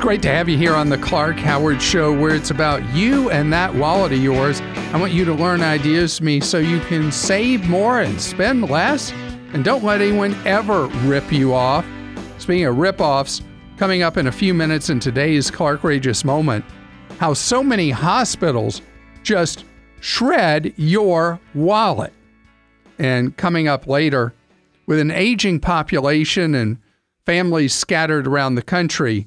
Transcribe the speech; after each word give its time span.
It's 0.00 0.06
great 0.06 0.22
to 0.22 0.32
have 0.32 0.48
you 0.48 0.56
here 0.56 0.74
on 0.74 0.88
the 0.88 0.96
Clark 0.96 1.36
Howard 1.40 1.82
Show, 1.82 2.18
where 2.18 2.34
it's 2.34 2.50
about 2.50 2.82
you 2.94 3.28
and 3.28 3.52
that 3.52 3.74
wallet 3.74 4.12
of 4.12 4.18
yours. 4.18 4.62
I 4.62 4.98
want 4.98 5.12
you 5.12 5.26
to 5.26 5.34
learn 5.34 5.60
ideas 5.60 6.16
from 6.16 6.24
me 6.24 6.40
so 6.40 6.56
you 6.56 6.80
can 6.80 7.12
save 7.12 7.68
more 7.68 8.00
and 8.00 8.18
spend 8.18 8.70
less. 8.70 9.12
And 9.52 9.62
don't 9.62 9.84
let 9.84 10.00
anyone 10.00 10.34
ever 10.46 10.86
rip 11.04 11.30
you 11.30 11.52
off. 11.52 11.84
Speaking 12.38 12.64
of 12.64 12.78
rip-offs, 12.78 13.42
coming 13.76 14.00
up 14.00 14.16
in 14.16 14.26
a 14.26 14.32
few 14.32 14.54
minutes 14.54 14.88
in 14.88 15.00
today's 15.00 15.50
Clarkrageous 15.50 16.24
moment, 16.24 16.64
how 17.18 17.34
so 17.34 17.62
many 17.62 17.90
hospitals 17.90 18.80
just 19.22 19.66
shred 20.00 20.72
your 20.78 21.38
wallet. 21.54 22.14
And 22.98 23.36
coming 23.36 23.68
up 23.68 23.86
later, 23.86 24.32
with 24.86 24.98
an 24.98 25.10
aging 25.10 25.60
population 25.60 26.54
and 26.54 26.78
families 27.26 27.74
scattered 27.74 28.26
around 28.26 28.54
the 28.54 28.62
country, 28.62 29.26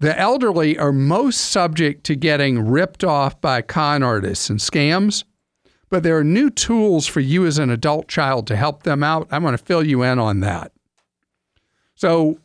the 0.00 0.18
elderly 0.18 0.78
are 0.78 0.92
most 0.92 1.40
subject 1.40 2.04
to 2.04 2.16
getting 2.16 2.66
ripped 2.66 3.04
off 3.04 3.40
by 3.40 3.62
con 3.62 4.02
artists 4.02 4.50
and 4.50 4.58
scams. 4.58 5.24
But 5.90 6.02
there 6.02 6.16
are 6.16 6.24
new 6.24 6.50
tools 6.50 7.06
for 7.06 7.20
you 7.20 7.46
as 7.46 7.58
an 7.58 7.68
adult 7.68 8.08
child 8.08 8.46
to 8.46 8.56
help 8.56 8.84
them 8.84 9.02
out. 9.02 9.28
I 9.30 9.38
want 9.38 9.58
to 9.58 9.64
fill 9.64 9.84
you 9.84 10.02
in 10.02 10.18
on 10.18 10.40
that. 10.40 10.72
So, 11.94 12.38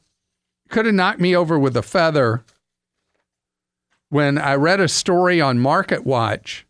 could 0.69 0.85
have 0.85 0.95
knocked 0.95 1.21
me 1.21 1.35
over 1.35 1.57
with 1.57 1.77
a 1.77 1.83
feather 1.83 2.43
when 4.09 4.37
I 4.37 4.55
read 4.55 4.79
a 4.79 4.87
story 4.87 5.39
on 5.39 5.59
MarketWatch 5.59 6.63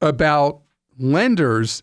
about 0.00 0.60
lenders 0.98 1.82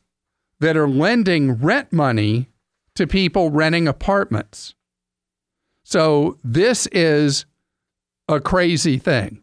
that 0.60 0.76
are 0.76 0.90
lending 0.90 1.54
rent 1.54 1.94
money 1.94 2.50
to 2.96 3.08
people 3.08 3.50
renting 3.50 3.88
apartments. 3.88 4.76
So 5.90 6.38
this 6.44 6.86
is 6.88 7.46
a 8.28 8.42
crazy 8.42 8.98
thing. 8.98 9.42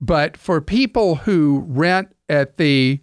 But 0.00 0.36
for 0.36 0.60
people 0.60 1.16
who 1.16 1.64
rent 1.66 2.14
at 2.28 2.58
the 2.58 3.00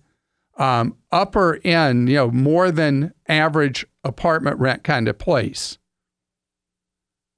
um, 0.56 0.96
upper 1.12 1.60
end, 1.66 2.08
you 2.08 2.16
know, 2.16 2.32
more 2.32 2.72
than 2.72 3.14
average 3.28 3.86
apartment 4.06 4.58
rent 4.58 4.86
kind 4.86 5.10
of 5.10 5.18
place, 5.18 5.80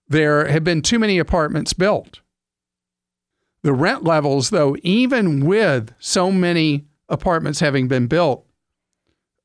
there 0.08 0.48
have 0.50 0.64
been 0.64 0.84
too 0.84 1.00
many 1.00 1.17
apartments 1.17 1.73
built. 1.73 2.20
The 3.64 3.73
rent 3.73 4.04
levels, 4.04 4.52
though, 4.52 4.78
even 4.84 5.48
with 5.48 5.95
so 5.98 6.31
many 6.31 6.86
apartments 7.09 7.59
having 7.59 7.88
been 7.88 8.06
built, 8.06 8.45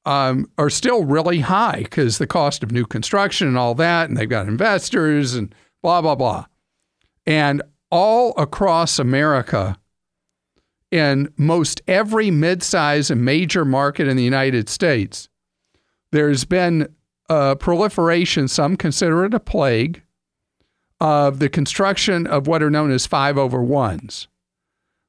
um, 0.05 0.51
are 0.59 0.69
still 0.69 1.05
really 1.05 1.41
high 1.41 1.81
because 1.85 2.19
the 2.19 2.27
cost 2.27 2.63
of 2.63 2.73
new 2.73 2.85
construction 2.85 3.49
and 3.49 3.57
all 3.57 3.75
that, 3.77 4.11
and 4.11 4.19
they've 4.19 4.29
got 4.29 4.49
investors 4.49 5.33
and 5.33 5.55
blah, 5.83 6.01
blah, 6.01 6.15
blah. 6.15 6.47
And 7.27 7.63
all 7.91 8.35
across 8.37 8.99
America, 8.99 9.77
in 10.91 11.33
most 11.37 11.83
every 11.87 12.29
midsize 12.29 13.11
and 13.11 13.25
major 13.25 13.65
market 13.65 14.09
in 14.09 14.17
the 14.17 14.25
United 14.25 14.69
States, 14.69 15.29
there's 16.13 16.45
been 16.45 16.89
a 17.29 17.57
proliferation, 17.57 18.49
some 18.49 18.77
consider 18.77 19.25
it 19.25 19.35
a 19.35 19.41
plague, 19.41 20.03
of 21.01 21.39
the 21.39 21.49
construction 21.49 22.27
of 22.27 22.47
what 22.47 22.63
are 22.63 22.71
known 22.71 22.91
as 22.91 23.07
five 23.07 23.39
over 23.39 23.63
ones, 23.63 24.29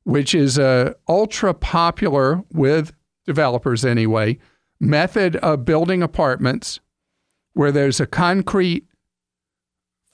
which 0.04 0.36
is 0.36 0.58
a 0.58 0.96
ultra 1.08 1.54
popular 1.54 2.44
with 2.52 2.94
developers 3.26 3.86
anyway 3.86 4.38
method 4.80 5.36
of 5.38 5.66
building 5.66 6.02
apartments 6.02 6.80
where 7.54 7.72
there's 7.72 8.00
a 8.00 8.08
concrete 8.08 8.86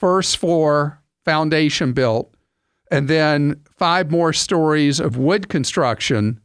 first 0.06 0.38
floor 0.38 1.02
foundation 1.23 1.92
built 1.92 2.31
and 2.92 3.08
then 3.08 3.59
five 3.76 4.11
more 4.11 4.32
stories 4.32 4.99
of 4.99 5.17
wood 5.17 5.49
construction 5.49 6.39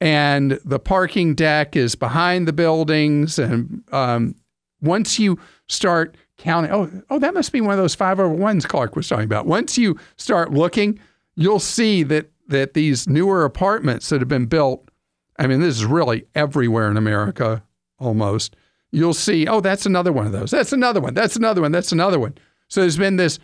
and 0.00 0.58
the 0.64 0.80
parking 0.80 1.34
deck 1.34 1.76
is 1.76 1.94
behind 1.94 2.48
the 2.48 2.52
buildings 2.52 3.38
and 3.38 3.84
um, 3.92 4.34
once 4.82 5.16
you 5.16 5.38
start 5.68 6.16
counting 6.38 6.72
oh 6.72 6.90
oh 7.10 7.20
that 7.20 7.32
must 7.34 7.52
be 7.52 7.60
one 7.60 7.72
of 7.72 7.78
those 7.78 7.94
five 7.94 8.18
over 8.18 8.34
ones 8.34 8.66
clark 8.66 8.96
was 8.96 9.06
talking 9.06 9.24
about 9.24 9.46
once 9.46 9.78
you 9.78 9.96
start 10.16 10.52
looking 10.52 10.98
you'll 11.36 11.60
see 11.60 12.02
that 12.02 12.28
that 12.48 12.74
these 12.74 13.08
newer 13.08 13.44
apartments 13.44 14.08
that 14.08 14.20
have 14.20 14.28
been 14.28 14.46
built 14.46 14.90
I 15.38 15.46
mean, 15.46 15.60
this 15.60 15.76
is 15.76 15.84
really 15.84 16.26
everywhere 16.34 16.90
in 16.90 16.96
America 16.96 17.62
almost. 17.98 18.56
You'll 18.90 19.14
see, 19.14 19.46
oh, 19.46 19.60
that's 19.60 19.86
another 19.86 20.12
one 20.12 20.26
of 20.26 20.32
those. 20.32 20.50
That's 20.50 20.72
another 20.72 21.00
one. 21.00 21.14
That's 21.14 21.36
another 21.36 21.60
one. 21.60 21.72
That's 21.72 21.92
another 21.92 22.18
one. 22.18 22.34
So 22.68 22.80
there's 22.80 22.96
been 22.96 23.16
this 23.16 23.38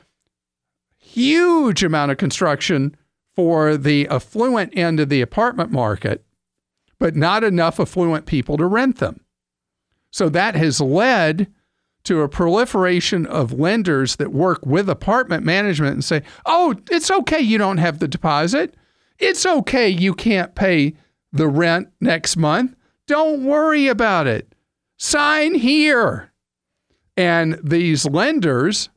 huge 0.99 1.83
amount 1.85 2.11
of 2.11 2.19
construction 2.19 2.97
for 3.35 3.77
the 3.77 4.09
affluent 4.09 4.77
end 4.77 5.01
of 5.01 5.09
the 5.09 5.21
apartment 5.21 5.71
market, 5.71 6.25
but 6.99 7.17
not 7.17 7.45
enough 7.45 7.81
affluent 7.81 8.27
people 8.27 8.57
to 8.57 8.67
rent 8.67 8.99
them. 8.99 9.21
So 10.11 10.29
that 10.29 10.55
has 10.55 10.81
led 10.81 11.51
to 12.05 12.21
a 12.23 12.29
proliferation 12.29 13.27
of 13.27 13.53
lenders 13.53 14.17
that 14.17 14.33
work 14.33 14.67
with 14.67 14.89
apartment 14.89 15.45
management 15.45 15.95
and 15.95 16.05
say, 16.05 16.23
oh, 16.45 16.75
it's 16.91 17.11
okay 17.11 17.41
you 17.41 17.59
don't 17.59 17.79
have 17.79 17.99
the 17.99 18.09
deposit. 18.09 18.75
It's 19.19 19.47
okay 19.47 19.89
you 19.89 20.15
can't 20.15 20.55
pay 20.55 20.95
the 21.33 21.49
rent 21.49 21.89
next 22.01 22.37
month. 22.37 22.75
Don't 23.07 23.45
worry 23.45 23.87
about 23.87 24.27
it. 24.27 24.55
Sign 24.99 25.55
here. 25.55 26.33
And 27.17 27.59
these 27.63 28.05
lenders 28.07 28.89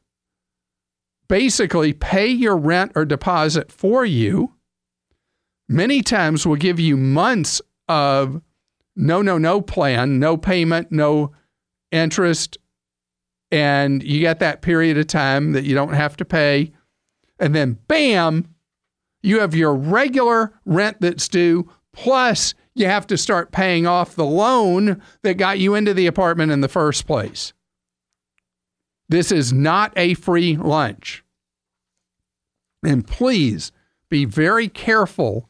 basically 1.28 1.94
pay 1.94 2.28
your 2.28 2.58
rent 2.58 2.92
or 2.96 3.06
deposit 3.06 3.72
for 3.72 4.06
you. 4.06 4.54
Many 5.68 6.02
times 6.02 6.46
will 6.46 6.56
give 6.56 6.80
you 6.80 6.96
months 6.98 7.62
of 7.88 8.42
no, 8.96 9.22
no, 9.22 9.38
no 9.38 9.62
plan, 9.62 10.20
no 10.20 10.38
payment, 10.38 10.92
no 10.92 11.32
interest. 11.92 12.58
And 13.52 14.04
you 14.04 14.20
get 14.20 14.40
that 14.40 14.62
period 14.62 14.98
of 14.98 15.08
time 15.08 15.54
that 15.54 15.66
you 15.66 15.76
don't 15.76 15.94
have 15.94 16.18
to 16.18 16.26
pay. 16.26 16.72
And 17.40 17.54
then, 17.54 17.80
bam, 17.88 18.54
you 19.22 19.40
have 19.40 19.56
your 19.56 19.76
regular 19.76 20.54
rent 20.66 20.98
that's 21.02 21.28
due 21.28 21.70
Plus, 21.96 22.54
you 22.76 22.86
have 22.86 23.08
to 23.08 23.18
start 23.18 23.54
paying 23.54 23.88
off 23.88 24.16
the 24.16 24.26
loan 24.26 25.02
that 25.24 25.36
got 25.36 25.60
you 25.60 25.76
into 25.76 25.94
the 25.94 26.08
apartment 26.08 26.52
in 26.52 26.60
the 26.60 26.68
first 26.68 27.08
place. 27.08 27.54
This 29.10 29.32
is 29.32 29.54
not 29.54 29.94
a 29.96 30.14
free 30.16 30.58
lunch. 30.58 31.24
And 32.84 33.06
please 33.06 33.72
be 34.10 34.26
very 34.26 34.68
careful 34.68 35.50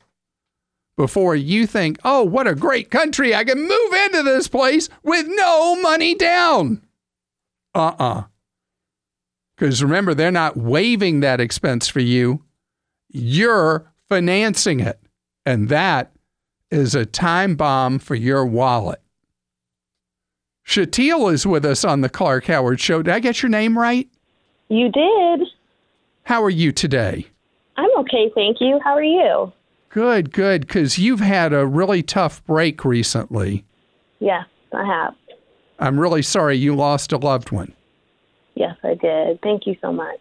before 0.98 1.36
you 1.36 1.68
think, 1.68 2.00
oh, 2.04 2.24
what 2.24 2.48
a 2.48 2.56
great 2.56 2.90
country. 2.90 3.36
I 3.36 3.44
can 3.44 3.60
move 3.60 3.94
into 4.06 4.24
this 4.24 4.48
place 4.48 4.90
with 5.04 5.26
no 5.28 5.82
money 5.82 6.16
down. 6.16 6.82
Uh 7.74 7.80
uh-uh. 7.80 8.04
uh. 8.20 8.24
Because 9.58 9.84
remember, 9.84 10.14
they're 10.14 10.32
not 10.32 10.58
waiving 10.58 11.22
that 11.22 11.40
expense 11.40 11.88
for 11.88 12.02
you, 12.02 12.44
you're 13.10 13.92
financing 14.10 14.82
it. 14.82 15.00
And 15.46 15.70
that 15.70 16.12
is 16.72 16.96
a 16.96 17.06
time 17.06 17.56
bomb 17.56 18.00
for 18.00 18.16
your 18.16 18.46
wallet. 18.46 19.02
Shatil 20.66 21.32
is 21.32 21.46
with 21.46 21.64
us 21.64 21.86
on 21.86 22.02
the 22.02 22.10
Clark 22.10 22.46
Howard 22.46 22.80
Show. 22.80 23.02
Did 23.04 23.14
I 23.14 23.20
get 23.20 23.42
your 23.42 23.50
name 23.50 23.78
right? 23.78 24.10
You 24.68 24.92
did. 24.92 25.48
How 26.24 26.44
are 26.44 26.50
you 26.50 26.72
today? 26.72 27.28
I'm 27.78 27.90
okay, 28.00 28.32
thank 28.34 28.58
you. 28.60 28.80
How 28.84 28.96
are 28.96 29.04
you? 29.04 29.54
Good, 29.90 30.34
good, 30.34 30.62
because 30.62 30.98
you've 30.98 31.20
had 31.20 31.54
a 31.54 31.68
really 31.68 32.02
tough 32.02 32.44
break 32.46 32.84
recently. 32.84 33.64
Yes, 34.20 34.46
I 34.74 34.86
have. 34.86 35.14
I'm 35.78 36.00
really 36.00 36.24
sorry 36.24 36.58
you 36.58 36.76
lost 36.76 37.12
a 37.12 37.18
loved 37.18 37.52
one. 37.52 37.74
Yes, 38.56 38.76
I 38.84 38.96
did. 38.96 39.42
Thank 39.42 39.68
you 39.68 39.76
so 39.82 39.94
much. 39.94 40.20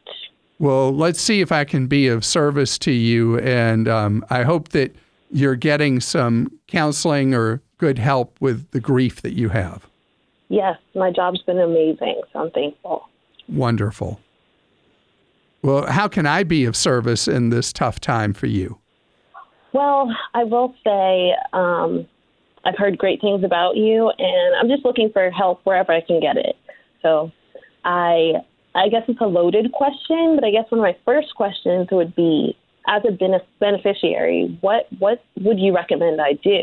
Well, 0.58 0.94
let's 0.94 1.20
see 1.20 1.40
if 1.40 1.52
I 1.52 1.64
can 1.64 1.86
be 1.86 2.06
of 2.08 2.24
service 2.24 2.78
to 2.80 2.92
you. 2.92 3.38
And 3.38 3.88
um, 3.88 4.24
I 4.30 4.42
hope 4.42 4.68
that 4.70 4.94
you're 5.30 5.56
getting 5.56 6.00
some 6.00 6.52
counseling 6.66 7.34
or 7.34 7.62
good 7.78 7.98
help 7.98 8.36
with 8.40 8.70
the 8.72 8.80
grief 8.80 9.22
that 9.22 9.32
you 9.32 9.48
have. 9.48 9.88
Yes, 10.48 10.76
my 10.94 11.10
job's 11.10 11.42
been 11.42 11.58
amazing, 11.58 12.20
so 12.32 12.40
I'm 12.40 12.50
thankful. 12.50 13.08
Wonderful. 13.48 14.20
Well, 15.62 15.86
how 15.86 16.08
can 16.08 16.26
I 16.26 16.42
be 16.42 16.64
of 16.64 16.76
service 16.76 17.26
in 17.26 17.48
this 17.48 17.72
tough 17.72 17.98
time 17.98 18.34
for 18.34 18.46
you? 18.46 18.78
Well, 19.72 20.14
I 20.34 20.44
will 20.44 20.74
say 20.84 21.34
um, 21.52 22.06
I've 22.64 22.76
heard 22.76 22.98
great 22.98 23.20
things 23.20 23.42
about 23.42 23.76
you, 23.76 24.12
and 24.18 24.56
I'm 24.60 24.68
just 24.68 24.84
looking 24.84 25.10
for 25.12 25.30
help 25.30 25.60
wherever 25.64 25.92
I 25.92 26.00
can 26.00 26.20
get 26.20 26.36
it. 26.36 26.56
So, 27.02 27.32
I 27.84 28.34
I 28.74 28.88
guess 28.88 29.02
it's 29.08 29.20
a 29.20 29.26
loaded 29.26 29.72
question, 29.72 30.36
but 30.36 30.44
I 30.44 30.50
guess 30.50 30.70
one 30.70 30.80
of 30.80 30.82
my 30.82 30.96
first 31.04 31.34
questions 31.34 31.88
would 31.90 32.14
be 32.14 32.56
as 32.86 33.02
a 33.08 33.12
beneficiary, 33.60 34.58
what 34.60 34.86
what 34.98 35.24
would 35.40 35.58
you 35.58 35.74
recommend 35.74 36.20
I 36.20 36.34
do? 36.34 36.62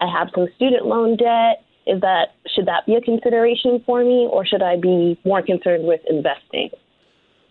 I 0.00 0.06
have 0.06 0.28
some 0.34 0.48
student 0.56 0.86
loan 0.86 1.16
debt. 1.16 1.64
Is 1.88 2.00
that 2.02 2.34
should 2.54 2.66
that 2.66 2.84
be 2.86 2.94
a 2.94 3.00
consideration 3.00 3.82
for 3.86 4.04
me, 4.04 4.28
or 4.30 4.44
should 4.46 4.62
I 4.62 4.76
be 4.76 5.18
more 5.24 5.42
concerned 5.42 5.84
with 5.86 6.00
investing? 6.08 6.70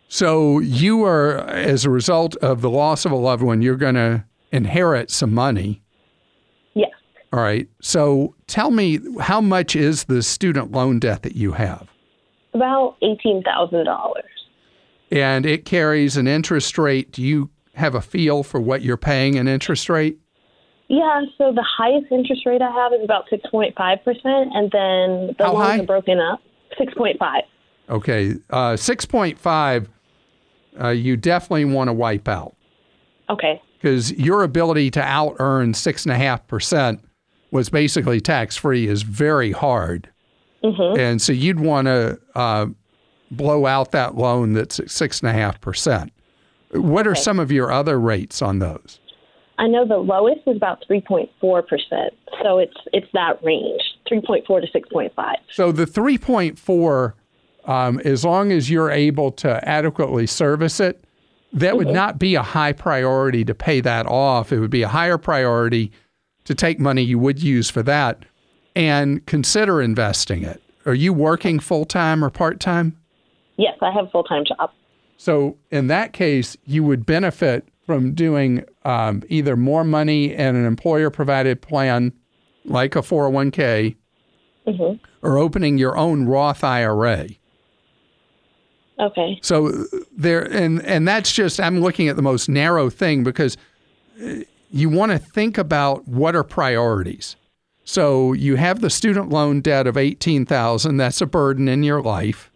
So 0.07 0.59
you 0.59 1.03
are, 1.03 1.39
as 1.49 1.83
a 1.83 1.89
result 1.89 2.35
of 2.37 2.61
the 2.61 2.69
loss 2.69 3.03
of 3.03 3.11
a 3.11 3.15
loved 3.15 3.43
one, 3.43 3.61
you're 3.61 3.75
going 3.75 3.95
to 3.95 4.23
inherit 4.51 5.11
some 5.11 5.33
money. 5.33 5.81
Yes. 6.75 6.91
All 7.33 7.41
right. 7.41 7.67
So 7.81 8.35
tell 8.47 8.71
me, 8.71 8.99
how 9.19 9.41
much 9.41 9.75
is 9.75 10.05
the 10.05 10.21
student 10.21 10.71
loan 10.71 10.99
debt 10.99 11.23
that 11.23 11.35
you 11.35 11.53
have? 11.53 11.89
About 12.53 12.95
eighteen 13.01 13.43
thousand 13.43 13.85
dollars. 13.85 14.23
And 15.11 15.45
it 15.45 15.65
carries 15.65 16.15
an 16.15 16.27
interest 16.27 16.77
rate. 16.77 17.11
Do 17.11 17.21
you 17.23 17.49
have 17.73 17.95
a 17.95 18.01
feel 18.01 18.43
for 18.43 18.59
what 18.59 18.81
you're 18.81 18.97
paying 18.97 19.35
in 19.35 19.47
interest 19.47 19.89
rate? 19.89 20.19
Yeah, 20.89 21.21
so 21.37 21.51
the 21.51 21.65
highest 21.77 22.11
interest 22.11 22.45
rate 22.45 22.61
I 22.61 22.71
have 22.71 22.93
is 22.93 23.03
about 23.03 23.25
six 23.29 23.43
point 23.49 23.75
five 23.75 24.03
percent, 24.05 24.51
and 24.53 24.71
then 24.71 25.35
the 25.37 25.43
How 25.45 25.53
loans 25.53 25.67
high? 25.67 25.79
are 25.79 25.85
broken 25.85 26.19
up. 26.19 26.39
Six 26.77 26.93
point 26.93 27.17
five. 27.19 27.43
Okay. 27.89 28.33
Uh, 28.49 28.73
6.5, 28.73 29.87
uh, 30.81 30.89
you 30.89 31.15
definitely 31.15 31.63
want 31.63 31.87
to 31.87 31.93
wipe 31.93 32.27
out 32.27 32.53
Okay. 33.29 33.61
because 33.79 34.11
your 34.11 34.43
ability 34.43 34.91
to 34.91 35.01
out 35.01 35.37
earn 35.39 35.71
6.5% 35.71 36.99
was 37.51 37.69
basically 37.69 38.19
tax 38.19 38.57
free 38.57 38.87
is 38.87 39.03
very 39.03 39.53
hard. 39.53 40.09
And 40.63 41.21
so 41.21 41.31
you'd 41.31 41.61
want 41.61 41.85
to 41.85 42.19
uh, 42.35 42.65
blow 43.31 43.67
out 43.67 43.91
that 43.93 44.15
loan 44.15 44.51
that's 44.51 44.81
at 44.81 44.87
6.5%. 44.87 46.09
What 46.71 47.07
are 47.07 47.15
some 47.15 47.39
of 47.39 47.53
your 47.53 47.71
other 47.71 47.97
rates 47.97 48.41
on 48.41 48.59
those? 48.59 48.99
I 49.57 49.67
know 49.67 49.87
the 49.87 49.97
lowest 49.97 50.41
is 50.45 50.55
about 50.55 50.83
three 50.85 51.01
point 51.01 51.29
four 51.41 51.61
percent, 51.61 52.13
so 52.43 52.59
it's 52.59 52.77
it's 52.93 53.07
that 53.13 53.43
range, 53.43 53.81
three 54.07 54.21
point 54.21 54.45
four 54.45 54.61
to 54.61 54.67
six 54.67 54.87
point 54.89 55.13
five. 55.15 55.37
So 55.51 55.71
the 55.71 55.85
3.4, 55.85 57.13
um, 57.65 57.99
as 58.01 58.23
long 58.23 58.51
as 58.51 58.69
you're 58.69 58.91
able 58.91 59.31
to 59.33 59.67
adequately 59.67 60.27
service 60.27 60.79
it, 60.79 61.03
that 61.53 61.77
would 61.77 61.87
not 61.87 62.19
be 62.19 62.35
a 62.35 62.43
high 62.43 62.73
priority 62.73 63.43
to 63.45 63.55
pay 63.55 63.81
that 63.81 64.05
off. 64.05 64.51
It 64.51 64.59
would 64.59 64.69
be 64.69 64.83
a 64.83 64.87
higher 64.87 65.17
priority 65.17 65.91
to 66.43 66.53
take 66.53 66.79
money 66.79 67.01
you 67.01 67.17
would 67.19 67.41
use 67.41 67.69
for 67.69 67.83
that 67.83 68.25
and 68.75 69.25
consider 69.25 69.81
investing 69.81 70.43
it. 70.43 70.61
Are 70.85 70.93
you 70.93 71.11
working 71.11 71.59
full 71.59 71.83
time 71.83 72.23
or 72.23 72.29
part 72.29 72.59
time? 72.59 72.95
Yes, 73.57 73.77
I 73.81 73.91
have 73.91 74.05
a 74.05 74.09
full 74.09 74.23
time 74.23 74.43
job. 74.45 74.71
So 75.17 75.57
in 75.71 75.87
that 75.87 76.13
case, 76.13 76.55
you 76.63 76.83
would 76.83 77.05
benefit 77.05 77.67
from 77.87 78.11
doing 78.13 78.63
um, 78.83 79.23
either 79.29 79.55
more 79.55 79.83
money 79.85 80.33
in 80.33 80.55
an 80.57 80.65
employer 80.65 81.09
provided 81.09 81.61
plan 81.61 82.11
like 82.65 82.95
a 82.97 82.99
401k 83.01 83.95
Mhm. 84.67 84.99
or 85.23 85.37
opening 85.37 85.77
your 85.77 85.97
own 85.97 86.25
Roth 86.25 86.63
IRA. 86.65 87.29
Okay. 88.99 89.39
So 89.41 89.85
there, 90.11 90.41
and 90.51 90.81
and 90.83 91.07
that's 91.07 91.31
just 91.31 91.59
I'm 91.61 91.79
looking 91.79 92.09
at 92.09 92.15
the 92.17 92.21
most 92.21 92.49
narrow 92.49 92.89
thing 92.89 93.23
because 93.23 93.55
uh, 94.21 94.39
you 94.69 94.89
want 94.89 95.11
to 95.13 95.17
think 95.19 95.57
about 95.57 96.05
what 96.07 96.35
are 96.35 96.43
priorities. 96.43 97.35
So 97.85 98.33
you 98.33 98.55
have 98.55 98.81
the 98.81 98.89
student 98.89 99.29
loan 99.29 99.61
debt 99.61 99.87
of 99.87 99.95
eighteen 99.97 100.45
thousand. 100.45 100.97
That's 100.97 101.21
a 101.21 101.25
burden 101.27 101.69
in 101.69 101.83
your 101.83 102.01
life. 102.01 102.51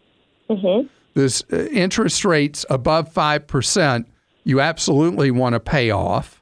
Mhm. 0.50 0.90
This 1.14 1.44
uh, 1.54 1.68
interest 1.72 2.26
rates 2.26 2.66
above 2.70 3.14
five 3.14 3.48
percent. 3.48 4.08
You 4.44 4.60
absolutely 4.60 5.32
want 5.32 5.54
to 5.54 5.60
pay 5.60 5.92
off. 5.92 6.42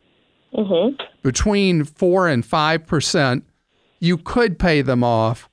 Mhm. 0.54 1.00
Between 1.22 1.84
four 1.84 2.28
and 2.28 2.46
five 2.46 2.88
percent, 2.88 3.44
you 4.00 4.18
could 4.18 4.57
pay 4.57 4.81
them 4.81 5.04
off, 5.04 5.50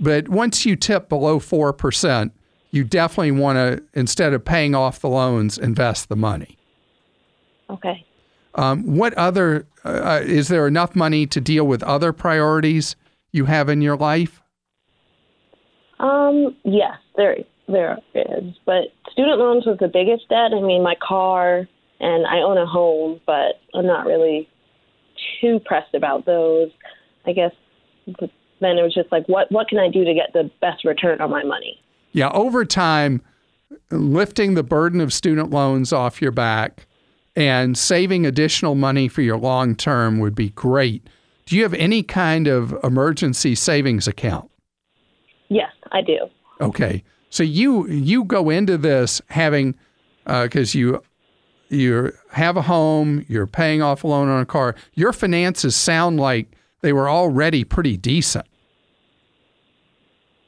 but 0.00 0.28
once 0.28 0.64
you 0.66 0.74
tip 0.74 1.08
below 1.08 1.38
four 1.38 1.72
percent, 1.72 2.32
you 2.70 2.82
definitely 2.84 3.32
want 3.32 3.56
to 3.56 3.82
instead 3.94 4.32
of 4.32 4.44
paying 4.44 4.74
off 4.74 5.00
the 5.00 5.08
loans, 5.08 5.58
invest 5.58 6.08
the 6.08 6.16
money. 6.16 6.56
Okay. 7.70 8.04
Um, 8.54 8.96
what 8.96 9.14
other 9.14 9.66
uh, 9.84 10.20
is 10.24 10.48
there 10.48 10.66
enough 10.66 10.96
money 10.96 11.26
to 11.26 11.40
deal 11.40 11.66
with 11.66 11.82
other 11.82 12.12
priorities 12.12 12.96
you 13.32 13.44
have 13.46 13.68
in 13.68 13.82
your 13.82 13.96
life? 13.96 14.42
Um. 16.00 16.56
Yes, 16.64 16.96
there 17.16 17.36
there 17.68 17.98
is, 18.14 18.54
but 18.66 18.92
student 19.10 19.38
loans 19.38 19.66
was 19.66 19.78
the 19.78 19.88
biggest 19.88 20.28
debt. 20.28 20.52
I 20.52 20.60
mean, 20.60 20.82
my 20.82 20.96
car 21.06 21.68
and 22.02 22.26
I 22.26 22.38
own 22.38 22.58
a 22.58 22.66
home, 22.66 23.20
but 23.24 23.60
I'm 23.74 23.86
not 23.86 24.04
really 24.04 24.48
too 25.40 25.60
pressed 25.64 25.94
about 25.94 26.26
those. 26.26 26.70
I 27.24 27.32
guess 27.32 27.52
then 28.06 28.78
it 28.78 28.82
was 28.82 28.92
just 28.92 29.10
like, 29.10 29.26
what 29.28 29.50
what 29.50 29.68
can 29.68 29.78
I 29.78 29.88
do 29.88 30.04
to 30.04 30.12
get 30.12 30.32
the 30.34 30.50
best 30.60 30.84
return 30.84 31.20
on 31.20 31.30
my 31.30 31.44
money? 31.44 31.80
Yeah, 32.10 32.30
over 32.30 32.64
time, 32.64 33.22
lifting 33.90 34.54
the 34.54 34.62
burden 34.62 35.00
of 35.00 35.12
student 35.12 35.50
loans 35.50 35.92
off 35.92 36.20
your 36.20 36.32
back 36.32 36.86
and 37.34 37.78
saving 37.78 38.26
additional 38.26 38.74
money 38.74 39.08
for 39.08 39.22
your 39.22 39.38
long 39.38 39.74
term 39.74 40.18
would 40.18 40.34
be 40.34 40.50
great. 40.50 41.08
Do 41.46 41.56
you 41.56 41.62
have 41.62 41.74
any 41.74 42.02
kind 42.02 42.48
of 42.48 42.76
emergency 42.84 43.54
savings 43.54 44.06
account? 44.06 44.50
Yes, 45.48 45.72
I 45.92 46.02
do. 46.02 46.18
Okay, 46.60 47.04
so 47.30 47.42
you 47.42 47.86
you 47.88 48.24
go 48.24 48.50
into 48.50 48.76
this 48.76 49.22
having 49.28 49.76
uh, 50.26 50.44
because 50.44 50.74
you 50.74 51.02
you 51.72 52.12
have 52.30 52.56
a 52.56 52.62
home, 52.62 53.24
you're 53.28 53.46
paying 53.46 53.82
off 53.82 54.04
a 54.04 54.06
loan 54.06 54.28
on 54.28 54.40
a 54.40 54.46
car. 54.46 54.74
Your 54.94 55.12
finances 55.12 55.74
sound 55.74 56.20
like 56.20 56.48
they 56.80 56.92
were 56.92 57.08
already 57.08 57.64
pretty 57.64 57.96
decent. 57.96 58.46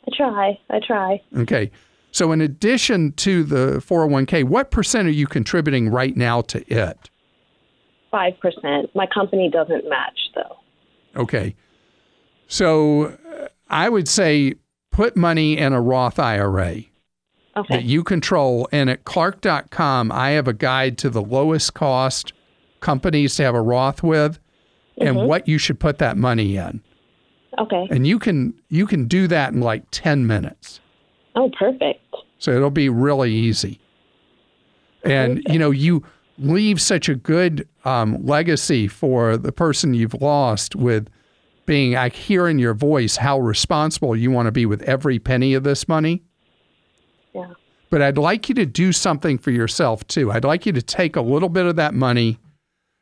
I 0.06 0.16
try. 0.16 0.58
I 0.70 0.80
try. 0.86 1.22
Okay. 1.36 1.70
So, 2.10 2.30
in 2.30 2.40
addition 2.40 3.12
to 3.12 3.42
the 3.42 3.82
401k, 3.84 4.44
what 4.44 4.70
percent 4.70 5.08
are 5.08 5.12
you 5.12 5.26
contributing 5.26 5.88
right 5.88 6.16
now 6.16 6.42
to 6.42 6.64
it? 6.72 7.10
Five 8.10 8.38
percent. 8.38 8.94
My 8.94 9.06
company 9.06 9.50
doesn't 9.50 9.88
match 9.88 10.18
though. 10.34 11.20
Okay. 11.20 11.56
So, 12.46 13.06
uh, 13.06 13.48
I 13.68 13.88
would 13.88 14.08
say 14.08 14.54
put 14.92 15.16
money 15.16 15.58
in 15.58 15.72
a 15.72 15.80
Roth 15.80 16.18
IRA 16.18 16.84
that 17.68 17.84
you 17.84 18.02
control. 18.04 18.68
And 18.72 18.90
at 18.90 19.04
clark.com, 19.04 20.12
I 20.12 20.30
have 20.30 20.48
a 20.48 20.52
guide 20.52 20.98
to 20.98 21.10
the 21.10 21.22
lowest 21.22 21.74
cost 21.74 22.32
companies 22.80 23.36
to 23.36 23.44
have 23.44 23.54
a 23.54 23.62
Roth 23.62 24.02
with 24.02 24.38
and 24.98 25.16
what 25.16 25.48
you 25.48 25.58
should 25.58 25.80
put 25.80 25.98
that 25.98 26.16
money 26.16 26.56
in. 26.56 26.80
Okay. 27.58 27.88
And 27.90 28.06
you 28.06 28.18
can 28.18 28.54
you 28.68 28.86
can 28.86 29.06
do 29.06 29.26
that 29.28 29.52
in 29.52 29.60
like 29.60 29.84
10 29.90 30.26
minutes. 30.26 30.80
Oh, 31.36 31.50
perfect. 31.58 32.00
So 32.38 32.52
it'll 32.52 32.70
be 32.70 32.88
really 32.88 33.32
easy. 33.32 33.81
And 35.05 35.43
you 35.48 35.58
know, 35.58 35.70
you 35.70 36.05
leave 36.38 36.81
such 36.81 37.08
a 37.08 37.14
good 37.14 37.69
um, 37.84 38.24
legacy 38.24 38.88
for 38.88 39.36
the 39.36 39.52
person 39.52 39.94
you've 39.94 40.20
lost 40.20 40.74
with 40.74 41.08
being. 41.67 41.96
I 41.96 42.08
hear 42.08 42.48
in 42.48 42.58
your 42.58 42.74
voice 42.74 43.17
how 43.17 43.38
responsible 43.38 44.17
you 44.17 44.31
want 44.31 44.46
to 44.46 44.52
be 44.52 44.67
with 44.67 44.82
every 44.82 45.19
penny 45.19 45.55
of 45.55 45.62
this 45.62 45.86
money. 45.86 46.22
Yeah. 47.34 47.53
But 47.91 48.03
I'd 48.03 48.19
like 48.19 48.48
you 48.48 48.55
to 48.56 48.67
do 48.67 48.93
something 48.93 49.38
for 49.38 49.50
yourself 49.50 50.06
too. 50.06 50.32
I'd 50.32 50.44
like 50.44 50.67
you 50.67 50.72
to 50.72 50.82
take 50.82 51.17
a 51.17 51.20
little 51.20 51.48
bit 51.48 51.67
of 51.67 51.76
that 51.76 51.94
money 51.94 52.38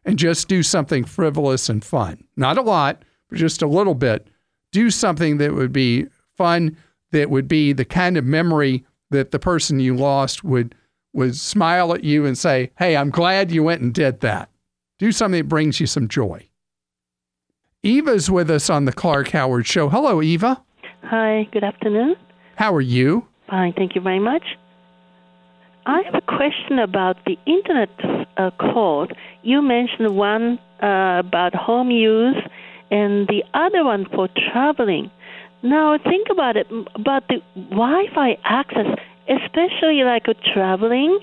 and 0.04 0.18
just 0.18 0.48
do 0.48 0.62
something 0.62 1.04
frivolous 1.04 1.68
and 1.68 1.84
fun. 1.84 2.24
Not 2.36 2.58
a 2.58 2.62
lot, 2.62 3.04
but 3.28 3.38
just 3.38 3.62
a 3.62 3.66
little 3.66 3.94
bit. 3.94 4.26
Do 4.72 4.90
something 4.90 5.38
that 5.38 5.54
would 5.54 5.72
be 5.72 6.06
fun, 6.36 6.76
that 7.12 7.30
would 7.30 7.46
be 7.46 7.72
the 7.72 7.84
kind 7.84 8.16
of 8.16 8.24
memory 8.24 8.84
that 9.10 9.30
the 9.30 9.38
person 9.38 9.80
you 9.80 9.94
lost 9.94 10.42
would 10.44 10.74
would 11.14 11.36
smile 11.36 11.92
at 11.92 12.04
you 12.04 12.24
and 12.24 12.38
say, 12.38 12.70
"Hey, 12.78 12.96
I'm 12.96 13.10
glad 13.10 13.52
you 13.52 13.62
went 13.62 13.82
and 13.82 13.92
did 13.92 14.20
that." 14.20 14.48
Do 14.98 15.12
something 15.12 15.42
that 15.42 15.48
brings 15.48 15.78
you 15.78 15.86
some 15.86 16.08
joy. 16.08 16.48
Eva's 17.82 18.30
with 18.30 18.50
us 18.50 18.70
on 18.70 18.86
the 18.86 18.92
Clark 18.92 19.28
Howard 19.30 19.66
Show. 19.66 19.88
Hello, 19.90 20.22
Eva. 20.22 20.62
Hi, 21.02 21.48
good 21.52 21.64
afternoon. 21.64 22.16
How 22.56 22.74
are 22.74 22.80
you? 22.80 23.26
Fine, 23.52 23.74
thank 23.74 23.94
you 23.94 24.00
very 24.00 24.18
much. 24.18 24.44
I 25.84 26.00
have 26.06 26.14
a 26.14 26.22
question 26.22 26.78
about 26.78 27.18
the 27.26 27.36
internet 27.44 27.90
uh, 28.38 28.50
code. 28.58 29.14
You 29.42 29.60
mentioned 29.60 30.16
one 30.16 30.58
uh, 30.82 31.20
about 31.20 31.54
home 31.54 31.90
use 31.90 32.42
and 32.90 33.28
the 33.28 33.44
other 33.52 33.84
one 33.84 34.06
for 34.06 34.30
traveling. 34.50 35.10
Now, 35.62 35.98
think 35.98 36.28
about 36.30 36.56
it 36.56 36.66
about 36.94 37.28
the 37.28 37.42
Wi 37.54 38.06
Fi 38.14 38.38
access, 38.42 38.86
especially 39.28 40.02
like 40.02 40.24
traveling. 40.54 41.18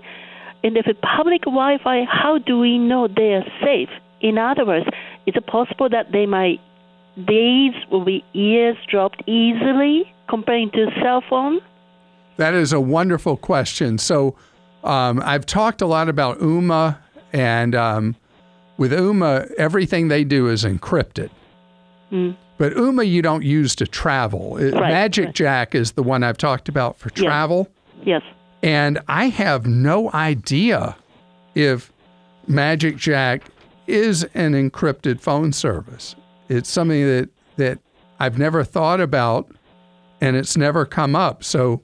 And 0.64 0.78
if 0.78 0.86
it's 0.86 1.00
public 1.02 1.46
Wi 1.46 1.80
Fi, 1.84 2.06
how 2.06 2.38
do 2.38 2.60
we 2.60 2.78
know 2.78 3.08
they 3.08 3.34
are 3.34 3.46
safe? 3.60 3.90
In 4.22 4.38
other 4.38 4.68
words, 4.68 4.86
is 5.26 5.34
it 5.36 5.48
possible 5.48 5.90
that 5.90 6.12
they 6.12 6.28
might 6.28 6.60
days 7.18 7.74
will 7.90 8.06
be 8.06 8.24
eavesdropped 8.34 9.24
easily 9.28 10.14
comparing 10.28 10.70
to 10.72 10.92
cell 11.02 11.24
phone? 11.28 11.62
That 12.40 12.54
is 12.54 12.72
a 12.72 12.80
wonderful 12.80 13.36
question. 13.36 13.98
So, 13.98 14.36
um, 14.86 15.22
I've 15.26 15.46
talked 15.46 15.82
a 15.82 15.86
lot 15.86 16.08
about 16.08 16.40
Ooma, 16.40 16.98
and 17.34 17.76
um, 17.76 18.16
with 18.78 18.94
Ooma, 18.94 19.52
everything 19.56 20.08
they 20.08 20.24
do 20.24 20.48
is 20.48 20.64
encrypted. 20.64 21.30
Mm. 22.14 22.38
But 22.58 22.74
Ooma, 22.76 23.06
you 23.06 23.22
don't 23.22 23.44
use 23.44 23.76
to 23.76 23.86
travel. 23.86 24.56
It- 24.58 24.74
Right, 24.74 24.90
Magic 24.90 25.26
right. 25.26 25.36
Jack 25.36 25.76
is 25.76 25.92
the 25.92 26.02
one 26.04 26.24
I've 26.24 26.38
talked 26.38 26.70
about 26.70 26.98
for 26.98 27.10
travel. 27.10 27.68
Yes. 28.04 28.22
And 28.64 29.00
I 29.10 29.26
have 29.26 29.68
no 29.68 30.10
idea 30.14 30.96
if 31.56 31.92
Magic 32.48 32.96
Jack 32.96 33.44
is 33.86 34.24
an 34.34 34.54
encrypted 34.54 35.20
phone 35.20 35.52
service. 35.52 36.16
It's 36.48 36.70
something 36.70 37.06
that, 37.06 37.30
that 37.58 37.80
I've 38.22 38.38
never 38.38 38.64
thought 38.64 39.02
about 39.02 39.52
and 40.22 40.38
it's 40.38 40.56
never 40.56 40.86
come 40.86 41.16
up. 41.18 41.44
So 41.44 41.82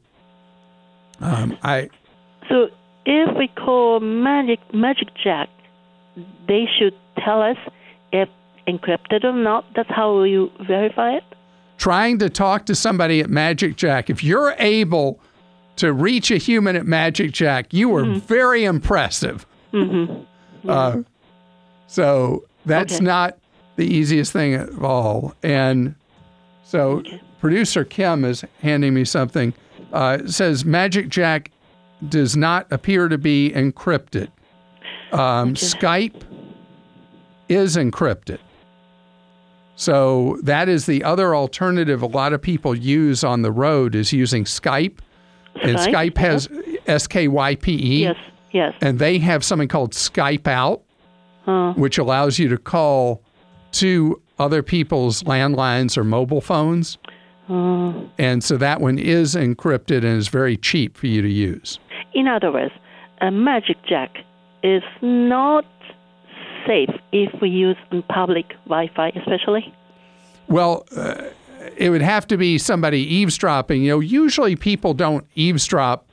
um, 1.21 1.57
I. 1.63 1.89
So 2.49 2.69
if 3.05 3.37
we 3.37 3.47
call 3.47 3.99
Magic 3.99 4.59
Magic 4.73 5.09
Jack, 5.21 5.49
they 6.47 6.65
should 6.77 6.95
tell 7.23 7.41
us 7.41 7.57
if 8.11 8.29
encrypted 8.67 9.23
or 9.23 9.33
not. 9.33 9.65
That's 9.75 9.89
how 9.89 10.23
you 10.23 10.51
verify 10.65 11.15
it. 11.15 11.23
Trying 11.77 12.19
to 12.19 12.29
talk 12.29 12.65
to 12.67 12.75
somebody 12.75 13.19
at 13.19 13.29
Magic 13.29 13.75
Jack, 13.75 14.09
if 14.09 14.23
you're 14.23 14.55
able 14.59 15.19
to 15.75 15.91
reach 15.91 16.31
a 16.31 16.37
human 16.37 16.75
at 16.75 16.85
Magic 16.85 17.31
Jack, 17.31 17.73
you 17.73 17.93
are 17.95 18.03
mm-hmm. 18.03 18.19
very 18.19 18.63
impressive. 18.63 19.45
Mm-hmm. 19.73 20.69
Uh, 20.69 21.03
so 21.87 22.45
that's 22.65 22.95
okay. 22.95 23.03
not 23.03 23.37
the 23.75 23.85
easiest 23.85 24.31
thing 24.31 24.55
of 24.55 24.83
all. 24.83 25.35
And 25.43 25.95
so 26.63 26.99
okay. 26.99 27.21
producer 27.39 27.83
Kim 27.83 28.23
is 28.23 28.43
handing 28.61 28.93
me 28.93 29.05
something. 29.05 29.53
Uh, 29.93 30.25
says 30.27 30.65
Magic 30.65 31.09
Jack 31.09 31.51
does 32.09 32.35
not 32.35 32.67
appear 32.71 33.07
to 33.07 33.17
be 33.17 33.51
encrypted. 33.51 34.29
Um, 35.11 35.49
okay. 35.49 35.65
Skype 35.65 36.23
is 37.47 37.77
encrypted. 37.77 38.39
So 39.75 40.37
that 40.43 40.69
is 40.69 40.85
the 40.85 41.03
other 41.03 41.35
alternative 41.35 42.01
a 42.01 42.07
lot 42.07 42.33
of 42.33 42.41
people 42.41 42.75
use 42.75 43.23
on 43.23 43.41
the 43.41 43.51
road 43.51 43.95
is 43.95 44.13
using 44.13 44.45
Skype. 44.45 44.99
And 45.61 45.77
Skype 45.77 46.17
has 46.17 46.49
S 46.85 47.07
K 47.07 47.27
Y 47.27 47.55
P 47.55 47.73
E. 47.73 48.03
Yes, 48.03 48.15
yes. 48.51 48.73
And 48.81 48.99
they 48.99 49.17
have 49.19 49.43
something 49.43 49.67
called 49.69 49.93
Skype 49.93 50.47
Out, 50.47 50.81
huh. 51.45 51.73
which 51.77 51.97
allows 51.97 52.39
you 52.39 52.49
to 52.49 52.57
call 52.57 53.21
to 53.73 54.21
other 54.37 54.61
people's 54.61 55.23
landlines 55.23 55.97
or 55.97 56.03
mobile 56.03 56.41
phones. 56.41 56.97
Uh, 57.49 57.93
and 58.17 58.43
so 58.43 58.57
that 58.57 58.81
one 58.81 58.97
is 58.97 59.35
encrypted 59.35 59.97
and 59.97 60.17
is 60.17 60.27
very 60.27 60.57
cheap 60.57 60.97
for 60.97 61.07
you 61.07 61.21
to 61.21 61.29
use. 61.29 61.79
In 62.13 62.27
other 62.27 62.51
words, 62.51 62.73
a 63.21 63.29
Magic 63.31 63.77
Jack 63.87 64.17
is 64.63 64.83
not 65.01 65.65
safe 66.65 66.89
if 67.11 67.29
we 67.41 67.49
use 67.49 67.77
public 68.09 68.49
Wi-Fi, 68.65 69.09
especially? 69.09 69.73
Well, 70.47 70.85
uh, 70.95 71.25
it 71.77 71.89
would 71.89 72.01
have 72.01 72.27
to 72.27 72.37
be 72.37 72.57
somebody 72.57 72.99
eavesdropping. 72.99 73.83
You 73.83 73.91
know, 73.91 73.99
usually 73.99 74.55
people 74.55 74.93
don't 74.93 75.25
eavesdrop 75.35 76.07